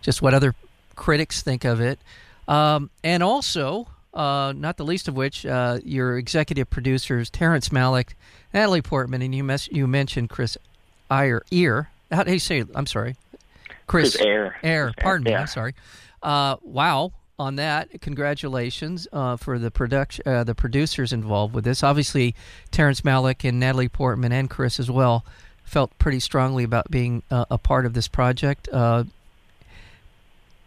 just 0.00 0.22
what 0.22 0.34
other 0.34 0.54
critics 0.96 1.42
think 1.42 1.64
of 1.64 1.80
it. 1.80 1.98
Um, 2.46 2.90
and 3.04 3.22
also, 3.22 3.88
uh, 4.14 4.52
not 4.56 4.76
the 4.76 4.84
least 4.84 5.08
of 5.08 5.14
which, 5.14 5.44
uh, 5.44 5.78
your 5.84 6.16
executive 6.18 6.70
producers, 6.70 7.30
Terrence 7.30 7.68
Malick, 7.68 8.10
Natalie 8.52 8.82
Portman, 8.82 9.22
and 9.22 9.34
you, 9.34 9.44
mes- 9.44 9.68
you 9.68 9.86
mentioned 9.86 10.30
Chris 10.30 10.56
Eyer. 11.10 11.42
Ear. 11.50 11.90
How 12.10 12.22
do 12.24 12.32
you 12.32 12.38
say 12.38 12.60
it? 12.60 12.68
I'm 12.74 12.86
sorry. 12.86 13.16
Chris, 13.86 14.16
Air. 14.16 14.56
Air. 14.62 14.92
Pardon 14.98 15.24
me. 15.24 15.34
I'm 15.34 15.46
sorry. 15.46 15.74
Uh, 16.22 16.56
wow 16.62 17.12
on 17.38 17.56
that. 17.56 18.00
Congratulations 18.00 19.06
uh, 19.12 19.36
for 19.36 19.58
the 19.58 19.70
production, 19.70 20.26
uh, 20.26 20.44
the 20.44 20.54
producers 20.54 21.12
involved 21.12 21.54
with 21.54 21.64
this. 21.64 21.82
Obviously, 21.82 22.34
Terrence 22.70 23.02
Malick 23.02 23.48
and 23.48 23.60
Natalie 23.60 23.88
Portman 23.88 24.32
and 24.32 24.50
Chris 24.50 24.80
as 24.80 24.90
well 24.90 25.24
felt 25.64 25.96
pretty 25.98 26.18
strongly 26.18 26.64
about 26.64 26.90
being 26.90 27.22
uh, 27.30 27.44
a 27.50 27.58
part 27.58 27.86
of 27.86 27.94
this 27.94 28.08
project. 28.08 28.68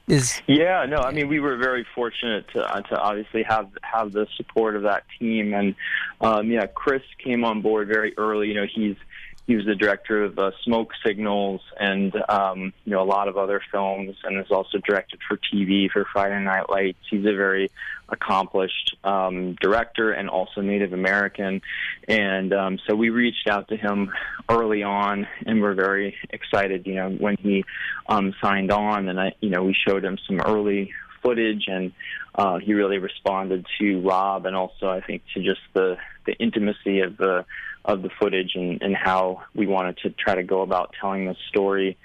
Is 0.07 0.41
yeah 0.47 0.85
no 0.85 0.97
i 0.97 1.11
mean 1.11 1.27
we 1.27 1.39
were 1.39 1.57
very 1.57 1.85
fortunate 1.95 2.45
to 2.53 2.59
uh, 2.61 2.81
to 2.81 2.97
obviously 2.97 3.43
have 3.43 3.69
have 3.81 4.11
the 4.11 4.27
support 4.35 4.75
of 4.75 4.83
that 4.83 5.03
team. 5.19 5.53
And 5.53 5.75
um 6.19 6.51
yeah 6.51 6.65
chris 6.65 7.03
came 7.23 7.45
on 7.45 7.61
board 7.61 7.87
very 7.87 8.17
early. 8.17 8.47
You 8.47 8.55
know 8.55 8.65
he's 8.73 8.97
he 9.47 9.55
was 9.55 9.65
the 9.65 9.75
director 9.75 10.23
of 10.23 10.37
uh, 10.37 10.51
Smoke 10.63 10.91
Signals 11.05 11.61
and 11.79 12.15
um, 12.29 12.73
you 12.85 12.91
know 12.91 13.01
a 13.01 13.05
lot 13.05 13.27
of 13.27 13.37
other 13.37 13.61
films, 13.71 14.15
and 14.23 14.37
has 14.37 14.51
also 14.51 14.77
directed 14.77 15.19
for 15.27 15.37
TV 15.37 15.89
for 15.89 16.05
Friday 16.05 16.39
Night 16.43 16.69
Lights. 16.69 16.99
He's 17.09 17.25
a 17.25 17.35
very 17.35 17.71
accomplished 18.07 18.95
um, 19.03 19.55
director 19.59 20.11
and 20.11 20.29
also 20.29 20.61
Native 20.61 20.93
American, 20.93 21.61
and 22.07 22.53
um, 22.53 22.79
so 22.87 22.95
we 22.95 23.09
reached 23.09 23.47
out 23.47 23.67
to 23.69 23.77
him 23.77 24.11
early 24.49 24.83
on, 24.83 25.27
and 25.45 25.61
we're 25.61 25.73
very 25.73 26.15
excited. 26.29 26.85
You 26.85 26.95
know 26.95 27.09
when 27.09 27.35
he 27.37 27.65
um, 28.07 28.33
signed 28.41 28.71
on, 28.71 29.09
and 29.09 29.19
I 29.19 29.33
you 29.41 29.49
know 29.49 29.63
we 29.63 29.75
showed 29.87 30.05
him 30.05 30.17
some 30.27 30.39
early 30.39 30.93
footage 31.21 31.65
and 31.67 31.91
uh, 32.33 32.57
he 32.57 32.73
really 32.73 32.97
responded 32.97 33.65
to 33.79 34.01
Rob 34.01 34.45
and 34.45 34.55
also 34.55 34.89
I 34.89 35.01
think 35.01 35.23
to 35.33 35.43
just 35.43 35.61
the 35.73 35.97
the 36.25 36.33
intimacy 36.33 37.01
of 37.01 37.17
the 37.17 37.45
of 37.83 38.01
the 38.01 38.09
footage 38.19 38.51
and, 38.55 38.81
and 38.81 38.95
how 38.95 39.43
we 39.55 39.67
wanted 39.67 39.97
to 39.99 40.09
try 40.11 40.35
to 40.35 40.43
go 40.43 40.61
about 40.61 40.93
telling 40.99 41.25
the 41.25 41.35
story. 41.49 41.97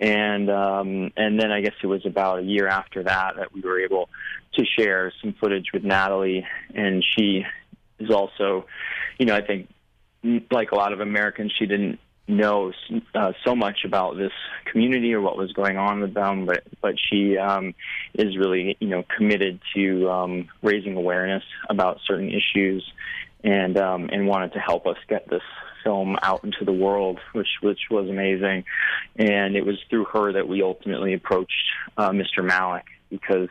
And 0.00 0.50
um, 0.50 1.12
and 1.16 1.38
then 1.38 1.52
I 1.52 1.60
guess 1.60 1.74
it 1.82 1.86
was 1.86 2.04
about 2.04 2.40
a 2.40 2.42
year 2.42 2.66
after 2.66 3.04
that 3.04 3.36
that 3.36 3.52
we 3.52 3.60
were 3.60 3.80
able 3.80 4.08
to 4.54 4.64
share 4.78 5.12
some 5.20 5.34
footage 5.40 5.66
with 5.72 5.84
Natalie, 5.84 6.44
and 6.74 7.04
she 7.16 7.44
is 7.98 8.10
also, 8.10 8.66
you 9.18 9.26
know, 9.26 9.36
I 9.36 9.42
think 9.42 9.68
like 10.50 10.72
a 10.72 10.74
lot 10.74 10.92
of 10.92 11.00
Americans, 11.00 11.52
she 11.56 11.66
didn't 11.66 12.00
know 12.26 12.72
uh, 13.14 13.32
so 13.44 13.54
much 13.54 13.80
about 13.84 14.16
this 14.16 14.32
community 14.64 15.12
or 15.12 15.20
what 15.20 15.36
was 15.36 15.52
going 15.52 15.76
on 15.76 16.00
with 16.00 16.14
them, 16.14 16.46
but 16.46 16.64
but 16.80 16.94
she 16.98 17.36
um, 17.36 17.74
is 18.14 18.36
really 18.36 18.76
you 18.80 18.88
know 18.88 19.04
committed 19.16 19.60
to 19.74 20.10
um, 20.10 20.48
raising 20.62 20.96
awareness 20.96 21.44
about 21.68 22.00
certain 22.06 22.30
issues 22.30 22.84
and 23.44 23.78
um, 23.78 24.08
and 24.10 24.26
wanted 24.26 24.54
to 24.54 24.58
help 24.58 24.86
us 24.86 24.96
get 25.08 25.28
this 25.28 25.42
film 25.84 26.16
out 26.22 26.42
into 26.42 26.64
the 26.64 26.72
world, 26.72 27.20
which 27.32 27.58
which 27.60 27.80
was 27.90 28.08
amazing. 28.08 28.64
And 29.16 29.54
it 29.54 29.64
was 29.64 29.76
through 29.90 30.06
her 30.06 30.32
that 30.32 30.48
we 30.48 30.62
ultimately 30.62 31.12
approached 31.12 31.52
uh, 31.96 32.10
Mr. 32.10 32.38
Malick 32.38 32.84
because 33.10 33.50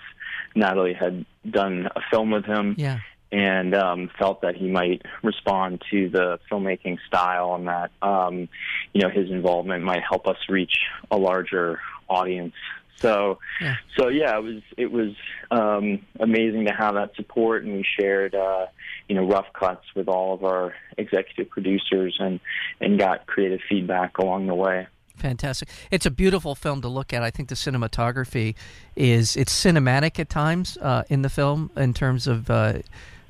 Natalie 0.56 0.96
had 0.96 1.26
done 1.50 1.88
a 1.96 2.02
film 2.12 2.32
with 2.32 2.46
him. 2.46 2.76
Yeah. 2.78 3.00
And 3.32 3.74
um, 3.74 4.12
felt 4.20 4.42
that 4.42 4.56
he 4.56 4.68
might 4.70 5.02
respond 5.24 5.82
to 5.90 6.08
the 6.08 6.40
filmmaking 6.52 7.00
style, 7.08 7.56
and 7.56 7.68
that 7.68 7.90
um, 8.04 8.48
you 8.94 9.02
know 9.02 9.10
his 9.10 9.32
involvement 9.32 9.84
might 9.84 10.04
help 10.08 10.28
us 10.28 10.38
reach 10.50 10.74
a 11.10 11.18
larger 11.18 11.80
audience 12.08 12.54
so, 13.00 13.40
yeah. 13.62 13.76
so 13.98 14.08
yeah, 14.08 14.38
it 14.38 14.44
was 14.44 14.62
it 14.78 14.92
was 14.92 15.14
um, 15.52 16.06
amazing 16.20 16.66
to 16.66 16.74
have 16.74 16.96
that 16.96 17.16
support, 17.16 17.64
and 17.64 17.74
we 17.74 17.86
shared 18.00 18.36
uh, 18.36 18.68
you 19.08 19.16
know 19.16 19.28
rough 19.28 19.48
cuts 19.54 19.86
with 19.96 20.08
all 20.08 20.34
of 20.34 20.44
our 20.44 20.74
executive 20.98 21.50
producers, 21.50 22.18
and 22.20 22.40
and 22.80 22.98
got 23.00 23.26
creative 23.26 23.60
feedback 23.68 24.18
along 24.18 24.48
the 24.48 24.56
way. 24.56 24.88
Fantastic! 25.18 25.70
It's 25.92 26.06
a 26.06 26.12
beautiful 26.12 26.56
film 26.56 26.82
to 26.82 26.88
look 26.88 27.14
at. 27.14 27.24
I 27.24 27.30
think 27.30 27.50
the 27.50 27.56
cinematography 27.56 28.56
is 28.96 29.36
it's 29.36 29.54
cinematic 29.54 30.20
at 30.20 30.30
times 30.30 30.78
uh, 30.82 31.04
in 31.10 31.22
the 31.22 31.30
film 31.30 31.72
in 31.76 31.94
terms 31.94 32.28
of 32.28 32.50
uh, 32.50 32.80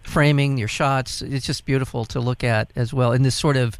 framing 0.03 0.57
your 0.57 0.67
shots. 0.67 1.21
It's 1.21 1.45
just 1.45 1.65
beautiful 1.65 2.05
to 2.05 2.19
look 2.19 2.43
at 2.43 2.71
as 2.75 2.93
well. 2.93 3.11
In 3.11 3.23
this 3.23 3.35
sort 3.35 3.57
of 3.57 3.77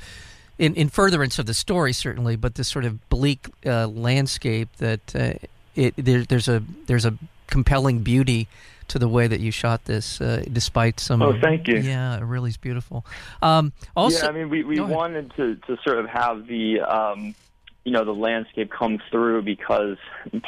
in, 0.58 0.76
in 0.76 0.90
furtherance 0.90 1.40
of 1.40 1.46
the 1.46 1.54
story, 1.54 1.94
certainly, 1.94 2.36
but 2.36 2.56
this 2.56 2.68
sort 2.68 2.86
of 2.86 3.10
bleak 3.10 3.48
uh, 3.66 3.88
landscape 3.88 4.70
that 4.78 5.16
uh, 5.16 5.34
it 5.76 5.94
there, 5.98 6.24
there's 6.24 6.48
a 6.48 6.64
there's 6.88 7.06
a 7.06 7.16
compelling 7.48 8.00
beauty 8.00 8.48
to 8.90 9.00
the 9.00 9.08
way 9.08 9.28
that 9.28 9.40
you 9.40 9.50
shot 9.50 9.86
this, 9.86 10.20
uh, 10.20 10.44
despite 10.52 11.00
some. 11.00 11.22
Oh, 11.22 11.40
thank 11.40 11.68
you. 11.68 11.78
Yeah, 11.78 12.18
it 12.18 12.24
really 12.24 12.50
is 12.50 12.58
beautiful. 12.58 13.06
Um, 13.42 13.72
also, 13.96 14.26
yeah, 14.26 14.30
I 14.30 14.34
mean, 14.34 14.50
we 14.50 14.64
we 14.64 14.80
wanted 14.80 15.34
to 15.38 15.56
to 15.56 15.78
sort 15.84 16.00
of 16.00 16.08
have 16.08 16.48
the. 16.48 16.82
Um, 16.82 17.36
you 17.86 17.92
know 17.92 18.06
the 18.06 18.14
landscape 18.14 18.72
come 18.72 19.00
through 19.12 19.42
because 19.42 19.98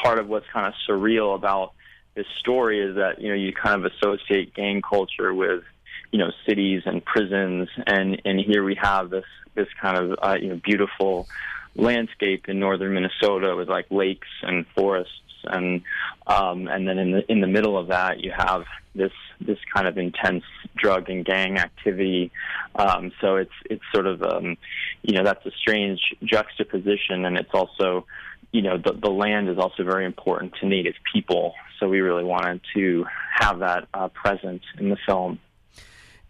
part 0.02 0.20
of 0.20 0.30
what's 0.30 0.48
kind 0.54 0.68
of 0.68 0.74
surreal 0.88 1.36
about 1.36 1.74
this 2.16 2.26
story 2.40 2.80
is 2.80 2.96
that 2.96 3.20
you 3.20 3.30
know 3.30 3.36
you 3.36 3.52
kind 3.52 3.84
of 3.84 3.92
associate 3.92 4.54
gang 4.54 4.82
culture 4.82 5.34
with 5.34 5.64
you 6.12 6.20
know 6.20 6.32
cities 6.46 6.84
and 6.86 7.04
prisons, 7.04 7.68
and 7.86 8.22
and 8.26 8.40
here 8.40 8.64
we 8.64 8.76
have 8.76 9.10
this 9.10 9.26
this 9.54 9.68
kind 9.82 9.98
of 9.98 10.18
uh, 10.22 10.38
you 10.40 10.50
know 10.50 10.56
beautiful 10.64 11.28
landscape 11.76 12.48
in 12.48 12.60
northern 12.60 12.94
Minnesota 12.94 13.56
with 13.56 13.70
like 13.70 13.86
lakes 13.90 14.28
and 14.42 14.66
forests 14.76 15.12
and 15.48 15.82
um, 16.28 16.68
and 16.68 16.88
then 16.88 16.98
in 16.98 17.12
the 17.12 17.32
in 17.32 17.42
the 17.42 17.48
middle 17.48 17.78
of 17.78 17.88
that 17.88 18.20
you 18.20 18.32
have 18.36 18.66
this 18.94 19.12
this 19.42 19.58
kind 19.74 19.88
of 19.88 19.98
intense 19.98 20.44
drug 20.76 21.10
and 21.10 21.26
gang 21.26 21.58
activity. 21.58 22.32
Um, 22.76 23.12
so 23.22 23.36
it's 23.36 23.52
it's 23.70 23.84
sort 23.94 24.08
of 24.08 24.24
um, 24.24 24.58
you 25.02 25.14
know 25.14 25.24
that's 25.24 25.46
a 25.46 25.52
strange 25.52 26.00
juxtaposition, 26.24 27.26
and 27.26 27.38
it's 27.38 27.54
also 27.54 28.06
you 28.52 28.62
know 28.62 28.78
the 28.78 28.94
the 28.94 29.10
land 29.10 29.50
is 29.50 29.58
also 29.58 29.84
very 29.84 30.06
important 30.06 30.54
to 30.62 30.68
Native 30.68 30.96
people. 31.14 31.54
So 31.80 31.90
we 31.90 32.00
really 32.00 32.24
wanted 32.24 32.62
to 32.74 33.06
have 33.38 33.60
that 33.60 33.88
uh, 33.94 34.08
present 34.10 34.62
in 34.80 34.90
the 34.90 34.98
film. 35.06 35.40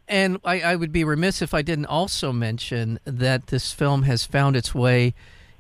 And 0.08 0.40
I, 0.44 0.62
I, 0.62 0.76
would 0.76 0.92
be 0.92 1.04
remiss 1.04 1.42
if 1.42 1.54
I 1.54 1.62
didn't 1.62 1.88
also 1.88 2.32
mention 2.32 3.00
that 3.06 3.48
this 3.48 3.72
film 3.72 4.04
has 4.04 4.24
found 4.24 4.56
its 4.56 4.76
way 4.76 5.16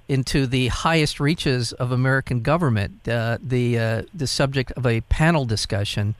into 0.07 0.45
the 0.45 0.67
highest 0.67 1.19
reaches 1.19 1.73
of 1.73 1.91
American 1.91 2.41
government. 2.41 3.07
Uh, 3.07 3.39
the 3.41 3.79
uh, 3.79 4.01
the 4.13 4.27
subject 4.27 4.71
of 4.73 4.85
a 4.85 5.01
panel 5.01 5.45
discussion 5.45 6.15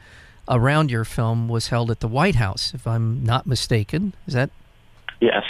around 0.49 0.91
your 0.91 1.05
film 1.05 1.47
was 1.47 1.67
held 1.67 1.91
at 1.91 1.99
the 1.99 2.07
White 2.07 2.35
House, 2.35 2.73
if 2.73 2.87
I'm 2.87 3.23
not 3.23 3.45
mistaken. 3.45 4.13
Is 4.27 4.33
that? 4.33 4.49
Yes. 5.19 5.43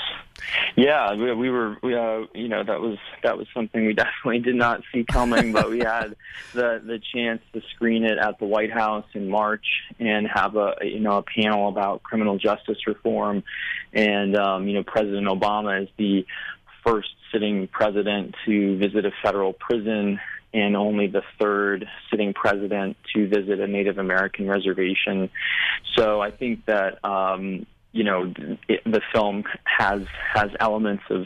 Yeah, 0.75 1.13
we, 1.13 1.34
we 1.34 1.49
were, 1.49 1.77
we, 1.81 1.95
uh, 1.95 2.25
you 2.34 2.47
know, 2.47 2.63
that 2.63 2.81
was 2.81 2.97
that 3.23 3.38
was 3.38 3.47
something 3.53 3.86
we 3.86 3.93
definitely 3.95 4.39
did 4.39 4.55
not 4.55 4.81
see 4.93 5.03
coming, 5.03 5.51
but 5.51 5.69
we 5.69 5.79
had 5.79 6.15
the 6.53 6.81
the 6.86 6.99
chance 7.13 7.41
to 7.53 7.62
screen 7.73 8.03
it 8.03 8.17
at 8.17 8.39
the 8.39 8.45
White 8.45 8.71
House 8.71 9.05
in 9.13 9.29
March 9.29 9.65
and 9.99 10.27
have 10.27 10.55
a 10.55 10.75
you 10.81 10.99
know 10.99 11.17
a 11.17 11.23
panel 11.23 11.69
about 11.69 12.03
criminal 12.03 12.38
justice 12.38 12.88
reform, 12.88 13.43
and 13.93 14.36
um, 14.36 14.67
you 14.67 14.73
know 14.73 14.84
President 14.84 15.27
Obama 15.27 15.84
is 15.84 15.89
the 15.97 16.25
first 16.86 17.10
sitting 17.31 17.67
president 17.67 18.36
to 18.45 18.77
visit 18.77 19.05
a 19.05 19.12
federal 19.23 19.53
prison 19.53 20.19
and 20.53 20.77
only 20.77 21.08
the 21.08 21.21
third 21.38 21.86
sitting 22.10 22.34
president 22.34 22.95
to 23.13 23.27
visit 23.27 23.60
a 23.60 23.67
Native 23.67 23.97
American 23.97 24.47
reservation. 24.47 25.29
So 25.95 26.21
I 26.21 26.31
think 26.31 26.65
that 26.65 27.03
um, 27.03 27.65
you 27.95 28.03
know 28.03 28.31
it, 28.67 28.84
the 28.84 29.01
film 29.13 29.45
has 29.63 30.01
has 30.34 30.49
elements 30.60 31.03
of 31.10 31.25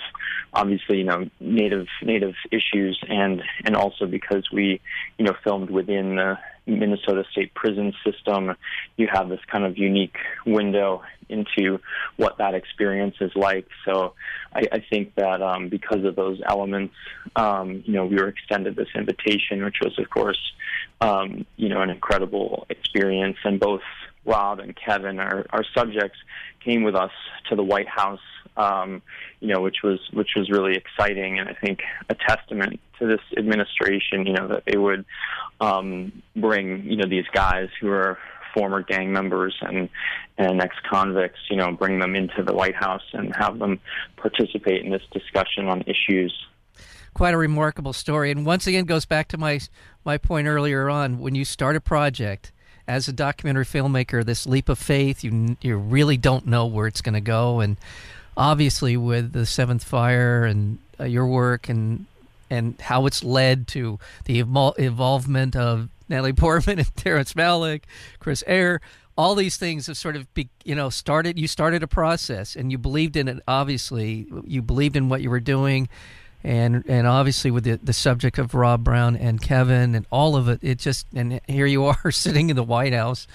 obviously 0.54 1.00
you 1.00 1.04
know 1.04 1.28
native 1.40 1.88
native 2.04 2.36
issues 2.52 2.98
and 3.10 3.42
and 3.66 3.76
also 3.76 4.06
because 4.06 4.48
we 4.54 4.80
you 5.18 5.26
know 5.26 5.34
filmed 5.44 5.72
within 5.72 6.16
the 6.16 6.38
Minnesota 6.68 7.24
state 7.32 7.56
prison 7.56 7.92
system 8.06 8.56
you 8.98 9.08
have 9.12 9.30
this 9.30 9.40
kind 9.52 9.66
of 9.66 9.80
unique 9.80 10.18
window 10.46 11.02
into 11.28 11.80
what 12.18 12.40
that 12.40 12.56
experience 12.56 13.16
is 13.22 13.32
like. 13.36 13.68
So 13.86 14.14
I, 14.54 14.64
I 14.72 14.84
think 14.90 15.14
that 15.16 15.42
um, 15.42 15.70
because 15.70 16.04
of 16.04 16.16
those 16.16 16.40
elements 16.48 16.94
um, 17.36 17.84
you 17.88 17.94
know 17.94 18.06
we 18.06 18.18
were 18.18 18.28
extended 18.28 18.76
this 18.76 18.90
invitation 18.94 19.64
which 19.64 19.78
was 19.82 19.98
of 19.98 20.08
course 20.12 20.54
um, 21.02 21.48
you 21.56 21.70
know 21.70 21.82
an 21.82 21.90
incredible 21.90 22.68
experience. 22.70 23.38
And 23.44 23.60
both 23.60 23.82
Rob 24.30 24.60
and 24.60 24.76
Kevin, 24.76 25.20
our, 25.20 25.46
our 25.50 25.66
subjects, 25.76 26.18
came 26.64 26.84
with 26.84 26.96
us 26.96 27.12
to 27.50 27.56
the 27.56 27.64
White 27.64 27.88
House, 27.88 28.20
um, 28.56 29.02
you 29.40 29.48
know, 29.48 29.62
which 29.62 29.78
was 29.84 30.00
which 30.14 30.30
was 30.36 30.50
really 30.50 30.76
exciting, 30.76 31.40
and 31.40 31.50
I 31.50 31.54
think 31.54 31.80
a 32.10 32.16
testament 32.16 32.80
to 33.00 33.08
this 33.08 33.22
administration, 33.38 34.28
you 34.28 34.34
know, 34.34 34.48
that 34.50 34.64
they 34.68 34.78
would 34.78 35.06
um, 35.60 36.22
bring, 36.36 36.84
you 36.84 36.98
know, 36.98 37.08
these 37.10 37.28
guys 37.34 37.70
who 37.82 37.90
are 37.90 38.18
former 38.54 38.84
gang 38.84 39.12
members 39.12 39.56
and 39.62 39.90
and 40.38 40.62
ex-convicts, 40.62 41.40
you 41.50 41.58
know, 41.58 41.72
bring 41.72 42.00
them 42.00 42.16
into 42.16 42.44
the 42.44 42.54
White 42.54 42.76
House 42.76 43.04
and 43.14 43.36
have 43.36 43.60
them 43.60 43.80
participate 44.18 44.86
in 44.86 44.92
this 44.92 45.04
discussion 45.12 45.68
on 45.68 45.82
issues 45.82 46.34
quite 47.14 47.34
a 47.34 47.38
remarkable 47.38 47.92
story. 47.92 48.32
And 48.32 48.46
once 48.46 48.68
again, 48.68 48.86
goes 48.86 49.06
back 49.06 49.28
to 49.30 49.38
my 49.38 49.60
my 50.06 50.18
point 50.18 50.48
earlier 50.48 50.90
on. 50.90 51.20
When 51.20 51.36
you 51.36 51.44
start 51.44 51.76
a 51.76 51.82
project, 51.82 52.54
as 52.90 53.08
a 53.08 53.14
documentary 53.14 53.66
filmmaker, 53.66 54.26
this 54.26 54.48
leap 54.48 54.68
of 54.68 54.80
faith, 54.80 55.24
you 55.24 55.56
you 55.62 55.78
really 55.78 56.18
don't 56.18 56.48
know 56.48 56.66
where 56.66 56.88
it's 56.88 57.02
going 57.02 57.14
to 57.14 57.22
go, 57.22 57.60
and 57.60 57.78
obviously 58.36 58.98
with 58.98 59.32
the 59.32 59.46
Seventh 59.46 59.84
Fire 59.84 60.44
and 60.44 60.80
uh, 61.00 61.04
your 61.04 61.28
work 61.28 61.70
and 61.70 62.08
and 62.50 62.82
how 62.82 63.06
it's 63.06 63.24
led 63.24 63.68
to 63.68 64.00
the 64.26 64.40
involvement 64.40 65.56
of 65.56 65.88
Natalie 66.10 66.34
Portman 66.34 66.80
and 66.80 66.96
Terrence 66.96 67.34
Malick, 67.34 67.84
Chris 68.18 68.44
Eyre, 68.48 68.82
all 69.16 69.36
these 69.36 69.58
things 69.58 69.86
have 69.86 69.96
sort 69.96 70.16
of 70.16 70.34
be, 70.34 70.50
you 70.66 70.74
know 70.74 70.90
started. 70.90 71.38
You 71.38 71.48
started 71.48 71.84
a 71.84 71.88
process, 71.88 72.56
and 72.56 72.72
you 72.72 72.80
believed 72.80 73.16
in 73.16 73.28
it. 73.28 73.40
Obviously, 73.48 74.26
you 74.46 74.64
believed 74.64 74.96
in 74.96 75.10
what 75.10 75.22
you 75.22 75.30
were 75.30 75.40
doing 75.40 75.90
and 76.44 76.84
and 76.88 77.08
obviously 77.08 77.52
with 77.52 77.64
the, 77.64 77.80
the 77.84 77.94
subject 77.94 78.38
of 78.38 78.54
Rob 78.54 78.84
Brown 78.84 79.16
and 79.16 79.42
Kevin 79.42 79.96
and 79.96 80.06
all 80.12 80.36
of 80.36 80.48
it, 80.48 80.60
it 80.62 80.80
just 80.80 81.08
and 81.14 81.42
here 81.48 81.66
you 81.66 81.86
are 82.04 82.12
sitting 82.12 82.50
in 82.50 82.56
the 82.56 82.64
White 82.64 82.94
House 82.94 83.28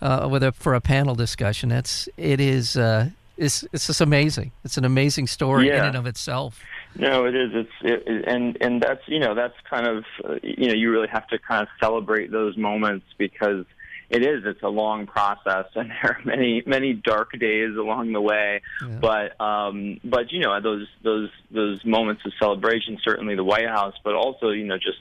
uh, 0.00 0.28
with 0.30 0.42
a 0.42 0.52
for 0.52 0.74
a 0.74 0.80
panel 0.80 1.14
discussion. 1.14 1.72
It's 1.72 2.08
it 2.16 2.40
is 2.40 2.76
uh, 2.76 3.10
it's 3.36 3.64
it's 3.72 3.86
just 3.86 4.00
amazing. 4.00 4.52
It's 4.64 4.76
an 4.76 4.84
amazing 4.84 5.26
story 5.26 5.68
yeah. 5.68 5.78
in 5.78 5.84
and 5.86 5.96
of 5.96 6.06
itself. 6.06 6.60
No, 6.96 7.26
it 7.26 7.34
is. 7.34 7.50
It's 7.54 7.72
it, 7.82 8.24
and 8.26 8.56
and 8.60 8.80
that's 8.80 9.02
you 9.06 9.18
know 9.18 9.34
that's 9.34 9.56
kind 9.68 9.86
of 9.86 10.04
uh, 10.24 10.34
you 10.42 10.68
know 10.68 10.74
you 10.74 10.90
really 10.92 11.08
have 11.08 11.26
to 11.28 11.38
kind 11.38 11.62
of 11.62 11.68
celebrate 11.80 12.30
those 12.30 12.56
moments 12.56 13.06
because 13.18 13.64
it 14.14 14.24
is. 14.24 14.44
It's 14.46 14.62
a 14.62 14.68
long 14.68 15.06
process, 15.06 15.66
and 15.74 15.90
there 15.90 16.18
are 16.18 16.20
many 16.24 16.62
many 16.66 16.92
dark 16.92 17.38
days 17.38 17.76
along 17.76 18.12
the 18.12 18.20
way. 18.20 18.62
Yeah. 18.80 18.98
But 19.00 19.40
um, 19.40 20.00
but 20.04 20.32
you 20.32 20.40
know 20.40 20.60
those 20.60 20.86
those 21.02 21.30
those 21.50 21.84
moments 21.84 22.22
of 22.24 22.32
celebration, 22.38 22.98
certainly 23.02 23.34
the 23.34 23.44
White 23.44 23.68
House, 23.68 23.94
but 24.04 24.14
also 24.14 24.50
you 24.50 24.64
know 24.64 24.78
just 24.78 24.98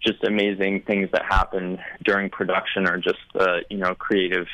just 0.00 0.24
amazing 0.24 0.82
things 0.82 1.10
that 1.12 1.24
happen 1.24 1.78
during 2.02 2.30
production, 2.30 2.88
or 2.88 2.98
just 2.98 3.18
uh, 3.38 3.58
you 3.68 3.78
know 3.78 3.94
creative 3.94 4.46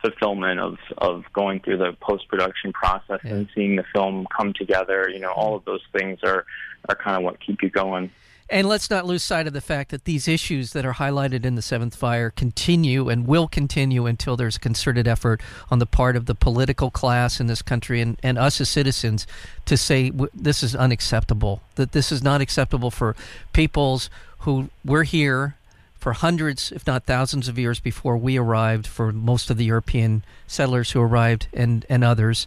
fulfillment 0.00 0.58
of 0.58 0.78
of 0.98 1.24
going 1.32 1.60
through 1.60 1.78
the 1.78 1.92
post 2.00 2.26
production 2.28 2.72
process 2.72 3.20
yeah. 3.24 3.30
and 3.30 3.48
seeing 3.54 3.76
the 3.76 3.84
film 3.94 4.26
come 4.36 4.52
together. 4.52 5.08
You 5.08 5.20
know, 5.20 5.30
all 5.30 5.54
of 5.54 5.64
those 5.64 5.82
things 5.96 6.18
are 6.24 6.44
are 6.88 6.96
kind 6.96 7.16
of 7.16 7.22
what 7.22 7.40
keep 7.40 7.62
you 7.62 7.70
going. 7.70 8.10
And 8.52 8.68
let's 8.68 8.90
not 8.90 9.06
lose 9.06 9.22
sight 9.22 9.46
of 9.46 9.54
the 9.54 9.62
fact 9.62 9.90
that 9.92 10.04
these 10.04 10.28
issues 10.28 10.74
that 10.74 10.84
are 10.84 10.92
highlighted 10.92 11.46
in 11.46 11.54
the 11.54 11.62
Seventh 11.62 11.96
Fire 11.96 12.28
continue 12.28 13.08
and 13.08 13.26
will 13.26 13.48
continue 13.48 14.04
until 14.04 14.36
there's 14.36 14.58
concerted 14.58 15.08
effort 15.08 15.40
on 15.70 15.78
the 15.78 15.86
part 15.86 16.16
of 16.16 16.26
the 16.26 16.34
political 16.34 16.90
class 16.90 17.40
in 17.40 17.46
this 17.46 17.62
country 17.62 18.02
and, 18.02 18.18
and 18.22 18.36
us 18.36 18.60
as 18.60 18.68
citizens 18.68 19.26
to 19.64 19.78
say 19.78 20.12
this 20.34 20.62
is 20.62 20.76
unacceptable, 20.76 21.62
that 21.76 21.92
this 21.92 22.12
is 22.12 22.22
not 22.22 22.42
acceptable 22.42 22.90
for 22.90 23.16
peoples 23.54 24.10
who 24.40 24.68
were 24.84 25.04
here 25.04 25.56
for 25.98 26.12
hundreds, 26.12 26.70
if 26.72 26.86
not 26.86 27.04
thousands 27.04 27.48
of 27.48 27.58
years 27.58 27.80
before 27.80 28.18
we 28.18 28.36
arrived, 28.36 28.86
for 28.86 29.12
most 29.12 29.48
of 29.48 29.56
the 29.56 29.64
European 29.64 30.24
settlers 30.46 30.90
who 30.90 31.00
arrived 31.00 31.46
and, 31.54 31.86
and 31.88 32.04
others 32.04 32.46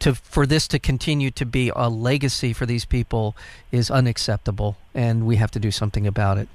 to 0.00 0.14
for 0.14 0.46
this 0.46 0.66
to 0.68 0.78
continue 0.78 1.30
to 1.30 1.46
be 1.46 1.70
a 1.74 1.88
legacy 1.88 2.52
for 2.52 2.66
these 2.66 2.84
people 2.84 3.36
is 3.70 3.90
unacceptable, 3.90 4.76
and 4.94 5.26
we 5.26 5.36
have 5.36 5.50
to 5.52 5.60
do 5.60 5.70
something 5.70 6.06
about 6.06 6.38
it. 6.38 6.48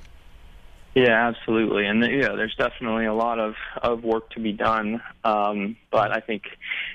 Yeah, 0.95 1.27
absolutely, 1.27 1.87
and 1.87 2.01
yeah, 2.01 2.35
there's 2.37 2.55
definitely 2.55 3.05
a 3.05 3.13
lot 3.13 3.37
of 3.37 3.55
of 3.81 4.05
work 4.05 4.29
to 4.31 4.39
be 4.39 4.53
done. 4.53 5.01
Um, 5.25 5.75
but 5.91 6.11
I 6.15 6.21
think, 6.21 6.43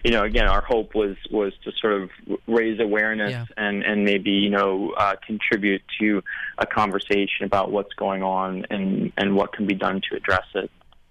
you 0.02 0.10
know, 0.10 0.24
again, 0.24 0.48
our 0.48 0.62
hope 0.62 0.94
was 0.94 1.16
was 1.30 1.52
to 1.64 1.72
sort 1.82 2.02
of 2.02 2.10
raise 2.46 2.80
awareness 2.80 3.32
yeah. 3.32 3.44
and 3.58 3.82
and 3.82 4.04
maybe 4.06 4.30
you 4.30 4.48
know 4.48 4.94
uh, 4.96 5.16
contribute 5.26 5.82
to 6.00 6.22
a 6.56 6.66
conversation 6.66 7.44
about 7.44 7.70
what's 7.70 7.92
going 7.92 8.22
on 8.22 8.64
and 8.70 9.12
and 9.18 9.36
what 9.36 9.52
can 9.52 9.66
be 9.66 9.74
done 9.74 10.00
to 10.08 10.16
address 10.16 10.46
it. 10.54 10.70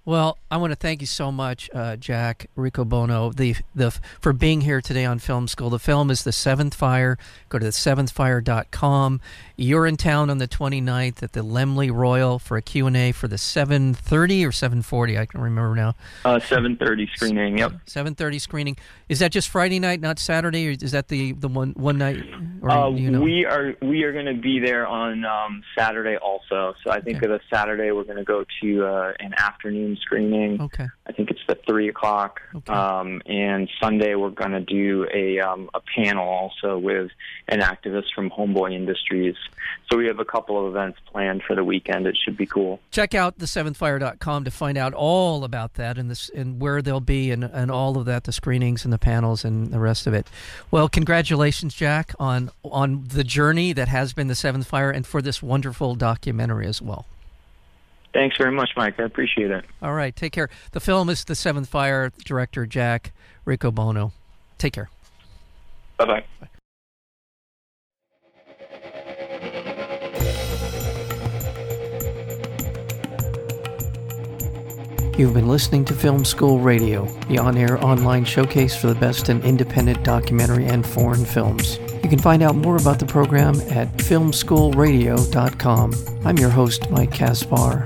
Well, 0.10 0.40
I 0.50 0.58
want 0.58 0.72
to 0.72 0.76
thank 0.76 1.02
you 1.02 1.08
so 1.08 1.32
much, 1.32 1.70
uh, 1.72 1.96
Jack 1.96 2.48
Riccobono, 2.58 3.36
the 3.36 3.56
the 3.76 3.92
for 4.20 4.34
being 4.34 4.62
here 4.62 4.82
today 4.82 5.06
on 5.06 5.20
Film 5.20 5.48
School. 5.48 5.70
The 5.70 5.78
film 5.78 6.10
is 6.10 6.24
The 6.24 6.32
Seventh 6.32 6.74
Fire. 6.74 7.20
Go 7.50 7.60
to 7.60 7.66
the 7.66 7.70
seventhfire.com. 7.70 9.22
You're 9.56 9.86
in 9.86 9.98
town 9.98 10.32
on 10.32 10.40
the 10.40 10.48
29th 10.48 11.22
at 11.22 11.34
the 11.34 11.42
Laemmle 11.42 11.94
Royal 11.94 12.40
for 12.40 12.58
a 12.58 12.62
Q&A 12.64 13.12
for 13.12 13.28
the 13.28 13.36
7:30 13.36 14.44
or 14.44 14.52
7:40. 14.52 15.20
I 15.20 15.28
can 15.28 15.42
remember 15.42 15.76
now. 15.76 15.94
Uh, 16.26 16.40
7:30 16.40 17.08
screening. 17.16 17.60
Yep. 17.60 17.74
7:30 17.86 18.42
screening. 18.42 18.78
Is 19.10 19.20
that 19.20 19.32
just 19.32 19.48
Friday 19.50 19.78
night, 19.78 20.02
not 20.02 20.18
Saturday, 20.18 20.70
or 20.70 20.72
is 20.72 20.92
that 20.92 21.10
the 21.10 21.34
the 21.34 21.48
one 21.48 21.74
one 21.78 22.00
night? 22.00 22.18
Or, 22.64 22.72
uh, 22.72 22.90
you 22.90 23.12
know? 23.12 23.22
We 23.22 23.46
are 23.46 23.76
we 23.84 24.02
are 24.02 24.12
going 24.12 24.26
to 24.26 24.42
be 24.42 24.60
there 24.60 24.88
on 24.88 25.24
um, 25.24 25.62
Saturday 25.78 26.18
also. 26.18 26.74
So 26.84 26.90
I 26.90 27.00
think 27.00 27.18
okay. 27.18 27.28
the 27.28 27.40
Saturday 27.54 27.92
we're 27.92 28.06
going 28.06 28.18
to 28.18 28.24
go 28.24 28.44
to 28.62 28.86
uh, 28.88 29.14
an 29.20 29.36
afternoon 29.38 29.98
screening. 30.00 30.62
Okay. 30.62 30.88
I 31.08 31.12
think 31.12 31.32
it's 31.32 31.42
the 31.48 31.58
three 31.68 31.90
o'clock. 31.90 32.42
Okay. 32.56 32.74
Um, 32.74 33.22
and 33.26 33.70
Sunday 33.82 34.16
we're 34.16 34.30
going 34.30 34.52
to 34.52 34.62
do 34.62 35.08
a 35.14 35.40
um, 35.40 35.70
a 35.74 35.82
panel 35.82 36.28
also 36.28 36.78
with 36.78 37.12
an 37.48 37.62
activist 37.62 38.14
from 38.14 38.30
Homeboy 38.30 38.74
Industries. 38.74 39.36
So 39.92 39.98
we 39.98 40.08
have 40.08 40.20
a 40.20 40.26
couple 40.26 40.64
of 40.64 40.76
events 40.76 41.00
planned 41.12 41.44
for 41.44 41.56
the 41.56 41.64
weekend. 41.64 42.08
It 42.08 42.18
should 42.18 42.38
be 42.38 42.46
cool. 42.46 42.80
Check 42.92 43.14
out 43.14 43.40
the7thfire.com 43.40 44.44
to 44.46 44.52
find 44.52 44.78
out 44.78 44.94
all 44.94 45.44
about 45.44 45.76
that 45.76 45.98
and 45.98 46.10
this 46.10 46.30
and 46.30 46.60
where 46.60 46.82
they'll 46.82 47.00
be 47.00 47.32
and, 47.32 47.44
and 47.44 47.72
all 47.72 47.98
of 47.98 48.06
that, 48.06 48.24
the 48.26 48.32
screenings 48.32 48.84
and 48.84 48.94
the 48.94 49.00
panels 49.00 49.44
and 49.44 49.72
the 49.72 49.80
rest 49.80 50.08
of 50.08 50.14
it. 50.14 50.28
Well, 50.72 50.90
congratulations, 50.90 51.74
Jack, 51.74 52.14
on 52.20 52.52
on 52.64 53.06
the 53.08 53.24
journey 53.24 53.74
that 53.74 53.88
has 53.88 54.14
been 54.14 54.28
the 54.28 54.36
Seventh 54.36 54.68
Fire 54.68 54.92
and 54.92 55.06
for 55.06 55.22
this 55.22 55.42
wonderful 55.42 55.96
documentary 55.96 56.68
as 56.68 56.82
well. 56.82 57.06
Thanks 58.14 58.38
very 58.38 58.52
much, 58.52 58.72
Mike. 58.76 59.00
I 59.00 59.04
appreciate 59.04 59.52
it. 59.52 59.66
All 59.82 59.94
right, 59.94 60.16
take 60.16 60.34
care. 60.34 60.50
The 60.72 60.80
film 60.80 61.10
is 61.10 61.24
The 61.24 61.36
Seventh 61.36 61.70
Fire, 61.70 62.12
director 62.26 62.66
Jack 62.66 63.14
Riccobono. 63.46 64.12
Take 64.58 64.74
care. 64.74 64.90
Bye 65.98 66.06
bye. 66.06 66.24
You've 75.20 75.34
been 75.34 75.50
listening 75.50 75.84
to 75.86 75.94
Film 75.94 76.24
School 76.24 76.60
Radio, 76.60 77.06
the 77.28 77.40
on 77.40 77.58
air 77.58 77.84
online 77.84 78.24
showcase 78.24 78.74
for 78.74 78.88
the 78.88 78.96
best 78.96 79.28
in 79.28 79.42
independent 79.42 80.06
documentary 80.06 80.66
and 80.66 80.88
foreign 80.88 81.26
films. 81.26 81.78
You 82.02 82.10
can 82.10 82.20
find 82.20 82.42
out 82.42 82.56
more 82.56 82.78
about 82.78 83.00
the 83.00 83.06
program 83.06 83.56
at 83.70 83.90
filmschoolradio.com. 83.98 85.94
I'm 86.24 86.38
your 86.38 86.50
host, 86.50 86.90
Mike 86.90 87.12
Kaspar. 87.12 87.86